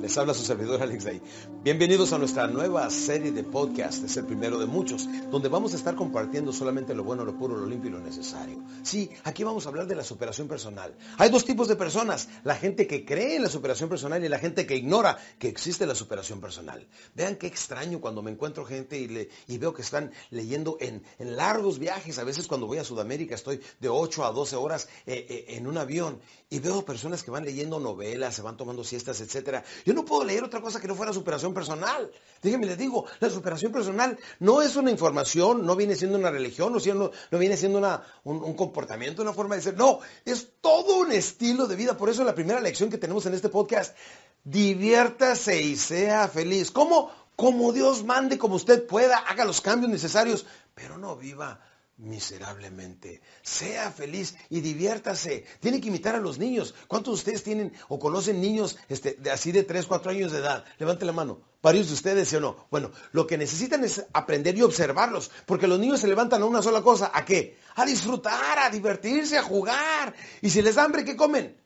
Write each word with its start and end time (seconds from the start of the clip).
Les 0.00 0.16
habla 0.16 0.32
su 0.32 0.44
servidor 0.44 0.80
Alex 0.80 1.04
Day. 1.04 1.20
Bienvenidos 1.64 2.12
a 2.12 2.18
nuestra 2.18 2.46
nueva 2.46 2.88
serie 2.88 3.32
de 3.32 3.42
podcast, 3.42 4.04
es 4.04 4.16
el 4.16 4.26
primero 4.26 4.56
de 4.56 4.66
muchos, 4.66 5.08
donde 5.28 5.48
vamos 5.48 5.72
a 5.72 5.76
estar 5.76 5.96
compartiendo 5.96 6.52
solamente 6.52 6.94
lo 6.94 7.02
bueno, 7.02 7.24
lo 7.24 7.36
puro, 7.36 7.56
lo 7.56 7.66
limpio 7.66 7.90
y 7.90 7.94
lo 7.94 7.98
necesario. 7.98 8.62
Sí, 8.84 9.10
aquí 9.24 9.42
vamos 9.42 9.66
a 9.66 9.70
hablar 9.70 9.88
de 9.88 9.96
la 9.96 10.04
superación 10.04 10.46
personal. 10.46 10.96
Hay 11.16 11.30
dos 11.30 11.44
tipos 11.44 11.66
de 11.66 11.74
personas, 11.74 12.28
la 12.44 12.54
gente 12.54 12.86
que 12.86 13.04
cree 13.04 13.34
en 13.36 13.42
la 13.42 13.48
superación 13.48 13.88
personal 13.88 14.24
y 14.24 14.28
la 14.28 14.38
gente 14.38 14.66
que 14.66 14.76
ignora 14.76 15.18
que 15.40 15.48
existe 15.48 15.84
la 15.84 15.96
superación 15.96 16.40
personal. 16.40 16.86
Vean 17.16 17.34
qué 17.34 17.48
extraño 17.48 18.00
cuando 18.00 18.22
me 18.22 18.30
encuentro 18.30 18.64
gente 18.64 19.00
y, 19.00 19.58
veo 19.58 19.74
que 19.74 19.82
están 19.82 20.12
leyendo 20.30 20.76
en, 20.78 21.02
en, 21.18 21.34
largos 21.34 21.80
viajes. 21.80 22.20
A 22.20 22.24
veces 22.24 22.46
cuando 22.46 22.68
voy 22.68 22.78
a 22.78 22.84
Sudamérica 22.84 23.34
estoy 23.34 23.60
de 23.80 23.88
8 23.88 24.24
a 24.24 24.30
12 24.30 24.54
horas 24.54 24.88
eh, 25.06 25.26
eh, 25.28 25.56
en 25.56 25.66
un 25.66 25.76
avión 25.76 26.20
y 26.50 26.60
veo 26.60 26.82
personas 26.82 27.22
que 27.22 27.30
van 27.30 27.44
leyendo 27.44 27.78
novelas, 27.78 28.34
se 28.34 28.40
van 28.40 28.56
tomando 28.56 28.82
siestas, 28.82 29.20
etcétera. 29.20 29.64
Yo 29.84 29.92
no 29.92 30.06
puedo 30.06 30.24
leer 30.24 30.44
otra 30.44 30.62
cosa 30.62 30.80
que 30.80 30.88
no 30.88 30.94
fuera 30.94 31.12
superación 31.12 31.52
personal. 31.52 32.10
Déjenme 32.40 32.64
les 32.66 32.78
digo, 32.78 33.04
la 33.20 33.28
superación 33.28 33.70
personal 33.70 34.18
no 34.40 34.62
es 34.62 34.74
una 34.76 34.90
información, 34.90 35.66
no 35.66 35.76
viene 35.76 35.94
siendo 35.94 36.16
una 36.16 36.30
religión, 36.30 36.72
no, 36.72 37.38
viene 37.38 37.56
siendo 37.56 38.02
un, 38.24 38.54
comportamiento, 38.54 39.20
una 39.20 39.34
forma 39.34 39.56
de 39.56 39.62
ser. 39.62 39.76
No, 39.76 40.00
es 40.24 40.48
todo 40.62 41.00
un 41.00 41.12
estilo 41.12 41.66
de 41.66 41.76
vida. 41.76 41.98
Por 41.98 42.08
eso 42.08 42.24
la 42.24 42.34
primera 42.34 42.60
lección 42.60 42.88
que 42.88 42.98
tenemos 42.98 43.26
en 43.26 43.34
este 43.34 43.50
podcast, 43.50 43.94
diviértase 44.42 45.60
y 45.60 45.76
sea 45.76 46.28
feliz. 46.28 46.70
Como 46.70 47.72
Dios 47.74 48.04
mande, 48.04 48.38
como 48.38 48.54
usted 48.54 48.86
pueda, 48.86 49.18
haga 49.18 49.44
los 49.44 49.60
cambios 49.60 49.90
necesarios, 49.90 50.46
pero 50.74 50.96
no 50.96 51.14
viva 51.14 51.60
miserablemente. 51.98 53.20
Sea 53.42 53.90
feliz 53.90 54.36
y 54.48 54.60
diviértase. 54.60 55.44
Tiene 55.60 55.80
que 55.80 55.88
imitar 55.88 56.14
a 56.14 56.20
los 56.20 56.38
niños. 56.38 56.74
¿Cuántos 56.86 57.12
de 57.12 57.18
ustedes 57.18 57.42
tienen 57.42 57.72
o 57.88 57.98
conocen 57.98 58.40
niños 58.40 58.78
este, 58.88 59.14
de 59.14 59.30
así 59.30 59.52
de 59.52 59.64
3, 59.64 59.86
4 59.86 60.10
años 60.12 60.32
de 60.32 60.38
edad? 60.38 60.64
Levante 60.78 61.04
la 61.04 61.12
mano. 61.12 61.42
¿Varios 61.60 61.88
de 61.88 61.94
ustedes, 61.94 62.28
sí 62.28 62.36
o 62.36 62.40
no? 62.40 62.68
Bueno, 62.70 62.92
lo 63.12 63.26
que 63.26 63.36
necesitan 63.36 63.82
es 63.82 64.04
aprender 64.12 64.56
y 64.56 64.62
observarlos, 64.62 65.30
porque 65.44 65.66
los 65.66 65.80
niños 65.80 66.00
se 66.00 66.06
levantan 66.06 66.40
a 66.42 66.46
una 66.46 66.62
sola 66.62 66.82
cosa. 66.82 67.10
¿A 67.12 67.24
qué? 67.24 67.58
A 67.74 67.84
disfrutar, 67.84 68.58
a 68.58 68.70
divertirse, 68.70 69.36
a 69.36 69.42
jugar. 69.42 70.14
Y 70.40 70.50
si 70.50 70.62
les 70.62 70.76
da 70.76 70.84
hambre, 70.84 71.04
¿qué 71.04 71.16
comen? 71.16 71.60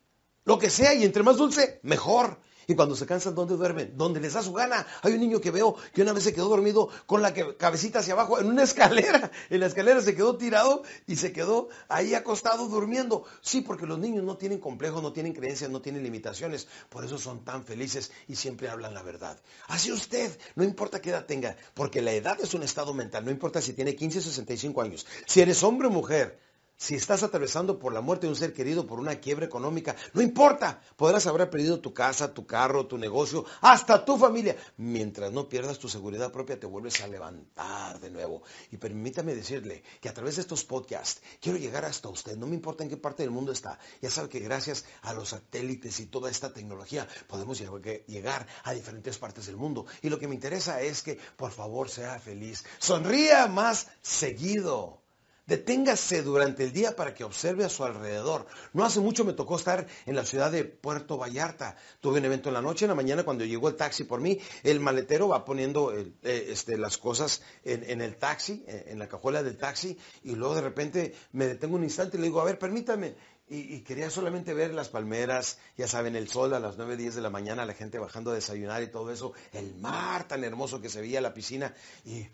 Lo 0.45 0.59
que 0.59 0.71
sea, 0.71 0.95
y 0.95 1.05
entre 1.05 1.23
más 1.23 1.37
dulce, 1.37 1.79
mejor. 1.83 2.41
Y 2.67 2.75
cuando 2.75 2.97
se 2.97 3.07
cansan, 3.07 3.35
¿dónde 3.35 3.57
duermen? 3.57 3.97
Donde 3.97 4.21
les 4.21 4.35
da 4.35 4.43
su 4.43 4.53
gana. 4.53 4.87
Hay 5.03 5.13
un 5.13 5.21
niño 5.21 5.41
que 5.41 5.51
veo 5.51 5.77
que 5.93 6.03
una 6.03 6.13
vez 6.13 6.25
se 6.25 6.33
quedó 6.33 6.49
dormido 6.49 6.89
con 7.07 7.23
la 7.23 7.33
cabecita 7.33 8.01
hacia 8.01 8.15
abajo 8.15 8.41
en 8.41 8.47
una 8.47 8.63
escalera. 8.65 9.31
En 9.51 9.61
la 9.61 9.67
escalera 9.67 10.01
se 10.01 10.15
quedó 10.15 10.37
tirado 10.37 10.83
y 11.07 11.17
se 11.17 11.33
quedó 11.33 11.69
ahí 11.89 12.15
acostado 12.15 12.69
durmiendo. 12.69 13.25
Sí, 13.41 13.61
porque 13.61 13.87
los 13.87 13.99
niños 13.99 14.25
no 14.25 14.37
tienen 14.37 14.59
complejos, 14.59 15.03
no 15.03 15.13
tienen 15.13 15.33
creencias, 15.33 15.71
no 15.71 15.81
tienen 15.81 16.03
limitaciones. 16.03 16.69
Por 16.89 17.05
eso 17.05 17.19
son 17.19 17.45
tan 17.45 17.65
felices 17.65 18.13
y 18.29 18.37
siempre 18.37 18.69
hablan 18.69 18.95
la 18.95 19.03
verdad. 19.03 19.41
Así 19.69 19.93
usted, 19.93 20.39
no 20.55 20.65
importa 20.65 21.01
qué 21.01 21.11
edad 21.11 21.27
tenga, 21.27 21.57
porque 21.75 22.03
la 22.03 22.13
edad 22.13 22.39
es 22.41 22.55
un 22.55 22.63
estado 22.63 22.95
mental. 22.95 23.25
No 23.25 23.31
importa 23.31 23.61
si 23.61 23.73
tiene 23.73 23.95
15 23.95 24.19
o 24.19 24.23
65 24.23 24.83
años. 24.83 25.07
Si 25.27 25.41
eres 25.41 25.63
hombre 25.63 25.89
o 25.89 25.91
mujer, 25.91 26.39
si 26.83 26.97
estás 26.97 27.23
atravesando 27.23 27.79
por 27.79 27.93
la 27.93 28.01
muerte 28.01 28.27
de 28.27 28.33
un 28.33 28.37
ser 28.37 28.53
querido, 28.53 28.89
por 28.89 28.99
una 28.99 29.21
quiebra 29.21 29.47
económica, 29.47 29.95
no 30.15 30.21
importa, 30.21 30.83
podrás 30.97 31.29
haber 31.29 31.49
perdido 31.49 31.79
tu 31.79 31.95
casa, 31.95 32.35
tu 32.35 32.45
carro, 32.45 32.89
tu 32.89 32.99
negocio, 32.99 33.45
hasta 33.61 34.05
tu 34.05 34.19
familia. 34.19 34.57
Mientras 34.79 35.31
no 35.31 35.49
pierdas 35.49 35.79
tu 35.79 35.89
seguridad 35.89 36.33
propia, 36.33 36.59
te 36.59 36.67
vuelves 36.67 37.01
a 37.01 37.07
levantar 37.07 38.01
de 38.01 38.11
nuevo. 38.11 38.43
Y 38.73 38.79
permítame 38.79 39.37
decirle 39.37 39.85
que 40.01 40.09
a 40.09 40.13
través 40.13 40.35
de 40.35 40.43
estos 40.43 40.65
podcasts 40.65 41.23
quiero 41.41 41.57
llegar 41.57 41.85
hasta 41.85 42.09
usted, 42.09 42.37
no 42.37 42.49
me 42.49 42.57
importa 42.57 42.83
en 42.83 42.91
qué 42.91 42.97
parte 42.97 43.23
del 43.23 43.31
mundo 43.31 43.53
está. 43.53 43.79
Ya 44.01 44.11
sabe 44.11 44.29
que 44.29 44.41
gracias 44.41 44.85
a 45.03 45.15
los 45.15 45.29
satélites 45.29 46.01
y 46.01 46.07
toda 46.07 46.33
esta 46.33 46.53
tecnología 46.53 47.07
podemos 47.29 47.63
llegar 48.09 48.47
a 48.65 48.73
diferentes 48.73 49.19
partes 49.19 49.47
del 49.47 49.57
mundo. 49.57 49.87
Y 50.03 50.09
lo 50.09 50.19
que 50.19 50.27
me 50.27 50.35
interesa 50.35 50.83
es 50.83 51.03
que, 51.03 51.17
por 51.37 51.53
favor, 51.53 51.89
sea 51.89 52.19
feliz. 52.19 52.65
Sonría 52.81 53.47
más 53.47 53.87
seguido. 54.01 55.02
Deténgase 55.47 56.23
durante 56.23 56.65
el 56.65 56.73
día 56.73 56.95
para 56.95 57.15
que 57.15 57.25
observe 57.25 57.65
a 57.65 57.69
su 57.69 57.85
alrededor. 57.85 58.47
No 58.73 58.85
hace 58.85 59.01
mucho 59.01 59.25
me 59.25 59.33
tocó 59.33 59.57
estar 59.57 59.87
en 60.07 60.15
la 60.15 60.25
ciudad 60.25 60.53
de 60.53 60.65
Puerto 60.65 61.19
Vallarta. 61.19 61.77
Tuve 62.01 62.21
un 62.21 62.25
evento 62.25 62.49
en 62.49 62.55
la 62.55 62.63
noche, 62.63 62.85
en 62.85 62.91
la 62.91 62.95
mañana 62.95 63.25
cuando 63.25 63.45
llegó 63.45 63.69
el 63.69 63.75
taxi 63.75 64.05
por 64.05 64.21
mí, 64.21 64.39
el 64.63 64.79
maletero 64.79 65.29
va 65.29 65.45
poniendo 65.45 65.93
eh, 65.93 66.13
este, 66.23 66.79
las 66.79 66.97
cosas 66.97 67.43
en, 67.65 67.83
en, 67.91 68.01
el 68.01 68.17
taxi, 68.17 68.65
en 68.67 68.99
la 68.99 69.09
cajuela 69.09 69.43
del 69.43 69.59
taxi, 69.59 69.99
y 70.23 70.35
luego 70.37 70.55
de 70.55 70.61
repente 70.61 71.15
me 71.33 71.47
detengo 71.47 71.77
un 71.77 71.85
instante 71.85 72.17
y 72.17 72.21
le 72.21 72.27
digo, 72.27 72.41
a 72.41 72.45
ver, 72.45 72.59
permítame. 72.59 73.17
Y, 73.49 73.81
quería 73.81 74.09
solamente 74.09 74.55
ver 74.55 74.73
las 74.73 74.89
palmeras, 74.89 75.59
ya 75.77 75.87
saben, 75.87 76.17
el 76.17 76.29
sol 76.29 76.55
a 76.55 76.61
las 76.61 76.79
9, 76.79 76.97
10 76.97 77.17
de 77.17 77.21
la 77.21 77.29
mañana, 77.29 77.67
la 77.67 77.75
gente 77.75 77.99
bajando 77.99 78.31
a 78.31 78.35
desayunar 78.35 78.83
y 78.83 78.87
todo 78.87 79.11
eso, 79.11 79.35
el 79.53 79.75
mar 79.75 80.27
tan 80.27 80.43
hermoso 80.43 80.81
que 80.81 80.89
se 80.89 81.03
veía, 81.03 81.21
la 81.21 81.35
piscina. 81.35 81.75
Y 82.05 82.27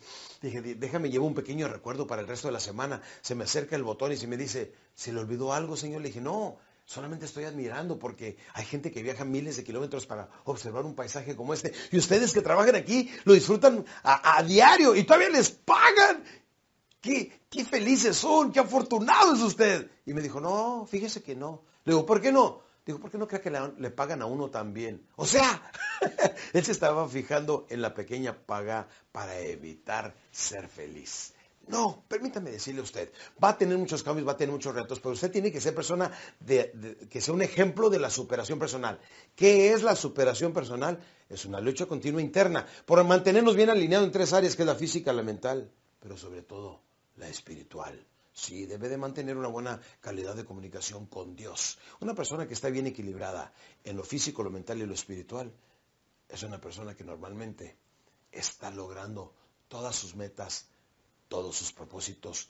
dije, 0.42 0.60
déjame, 0.76 1.10
llevo 1.10 1.26
un 1.26 1.34
pequeño 1.34 1.66
recuerdo 1.66 2.06
para 2.06 2.22
el 2.22 2.28
resto 2.28 2.46
de 2.48 2.52
la 2.52 2.60
semana. 2.60 3.02
Se 3.20 3.34
me 3.34 3.44
acerca 3.44 3.74
el 3.74 3.82
botón 3.82 4.12
y 4.12 4.16
se 4.16 4.28
me 4.28 4.36
dice, 4.36 4.72
¿se 4.94 5.12
le 5.12 5.18
olvidó 5.18 5.52
algo, 5.52 5.76
señor? 5.76 6.02
Le 6.02 6.08
dije, 6.08 6.20
no, 6.20 6.58
solamente 6.84 7.24
estoy 7.24 7.44
admirando 7.44 7.98
porque 7.98 8.36
hay 8.54 8.64
gente 8.64 8.92
que 8.92 9.02
viaja 9.02 9.24
miles 9.24 9.56
de 9.56 9.64
kilómetros 9.64 10.06
para 10.06 10.28
observar 10.44 10.84
un 10.84 10.94
paisaje 10.94 11.34
como 11.34 11.52
este. 11.52 11.72
Y 11.90 11.98
ustedes 11.98 12.32
que 12.32 12.42
trabajan 12.42 12.76
aquí 12.76 13.10
lo 13.24 13.32
disfrutan 13.32 13.84
a, 14.04 14.38
a 14.38 14.42
diario 14.42 14.94
y 14.94 15.04
todavía 15.04 15.30
les 15.30 15.50
pagan. 15.50 16.22
¿Qué, 17.00 17.40
qué 17.48 17.64
felices 17.64 18.16
son, 18.16 18.52
qué 18.52 18.60
afortunado 18.60 19.34
es 19.34 19.40
usted. 19.40 19.90
Y 20.04 20.14
me 20.14 20.20
dijo, 20.20 20.40
no, 20.40 20.86
fíjese 20.86 21.22
que 21.22 21.36
no. 21.36 21.62
Le 21.84 21.92
digo, 21.92 22.04
¿por 22.04 22.20
qué 22.20 22.32
no? 22.32 22.62
Digo, 22.84 23.00
¿por 23.00 23.10
qué 23.10 23.18
no 23.18 23.28
cree 23.28 23.42
que 23.42 23.50
le, 23.50 23.90
pagan 23.90 24.22
a 24.22 24.26
uno 24.26 24.48
también? 24.48 25.06
O 25.16 25.26
sea, 25.26 25.70
él 26.54 26.64
se 26.64 26.72
estaba 26.72 27.06
fijando 27.06 27.66
en 27.68 27.82
la 27.82 27.92
pequeña 27.92 28.34
paga 28.34 28.88
para 29.12 29.38
evitar 29.40 30.14
ser 30.30 30.68
feliz. 30.68 31.34
No, 31.66 32.02
permítame 32.08 32.50
decirle 32.50 32.80
a 32.80 32.84
usted, 32.84 33.12
va 33.44 33.50
a 33.50 33.58
tener 33.58 33.76
muchos 33.76 34.02
cambios, 34.02 34.26
va 34.26 34.32
a 34.32 34.36
tener 34.38 34.54
muchos 34.54 34.74
retos, 34.74 35.00
pero 35.00 35.12
usted 35.12 35.30
tiene 35.30 35.52
que 35.52 35.60
ser 35.60 35.74
persona 35.74 36.10
que 36.46 37.20
sea 37.20 37.34
un 37.34 37.42
ejemplo 37.42 37.90
de 37.90 37.98
la 37.98 38.08
superación 38.08 38.58
personal. 38.58 38.98
¿Qué 39.36 39.74
es 39.74 39.82
la 39.82 39.94
superación 39.94 40.54
personal? 40.54 40.98
Es 41.28 41.44
una 41.44 41.60
lucha 41.60 41.84
continua 41.84 42.22
interna 42.22 42.66
por 42.86 43.04
mantenernos 43.04 43.54
bien 43.54 43.68
alineados 43.68 44.06
en 44.06 44.12
tres 44.12 44.32
áreas, 44.32 44.56
que 44.56 44.62
es 44.62 44.66
la 44.66 44.74
física, 44.76 45.12
la 45.12 45.22
mental, 45.22 45.70
pero 46.00 46.16
sobre 46.16 46.40
todo 46.40 46.87
la 47.18 47.28
espiritual. 47.28 48.06
Sí, 48.32 48.66
debe 48.66 48.88
de 48.88 48.96
mantener 48.96 49.36
una 49.36 49.48
buena 49.48 49.80
calidad 50.00 50.36
de 50.36 50.44
comunicación 50.44 51.06
con 51.06 51.34
Dios. 51.34 51.78
Una 52.00 52.14
persona 52.14 52.46
que 52.46 52.54
está 52.54 52.70
bien 52.70 52.86
equilibrada 52.86 53.52
en 53.84 53.96
lo 53.96 54.04
físico, 54.04 54.42
lo 54.42 54.50
mental 54.50 54.78
y 54.80 54.86
lo 54.86 54.94
espiritual 54.94 55.52
es 56.28 56.42
una 56.42 56.60
persona 56.60 56.94
que 56.94 57.04
normalmente 57.04 57.76
está 58.30 58.70
logrando 58.70 59.34
todas 59.66 59.96
sus 59.96 60.14
metas, 60.14 60.66
todos 61.28 61.56
sus 61.56 61.72
propósitos, 61.72 62.48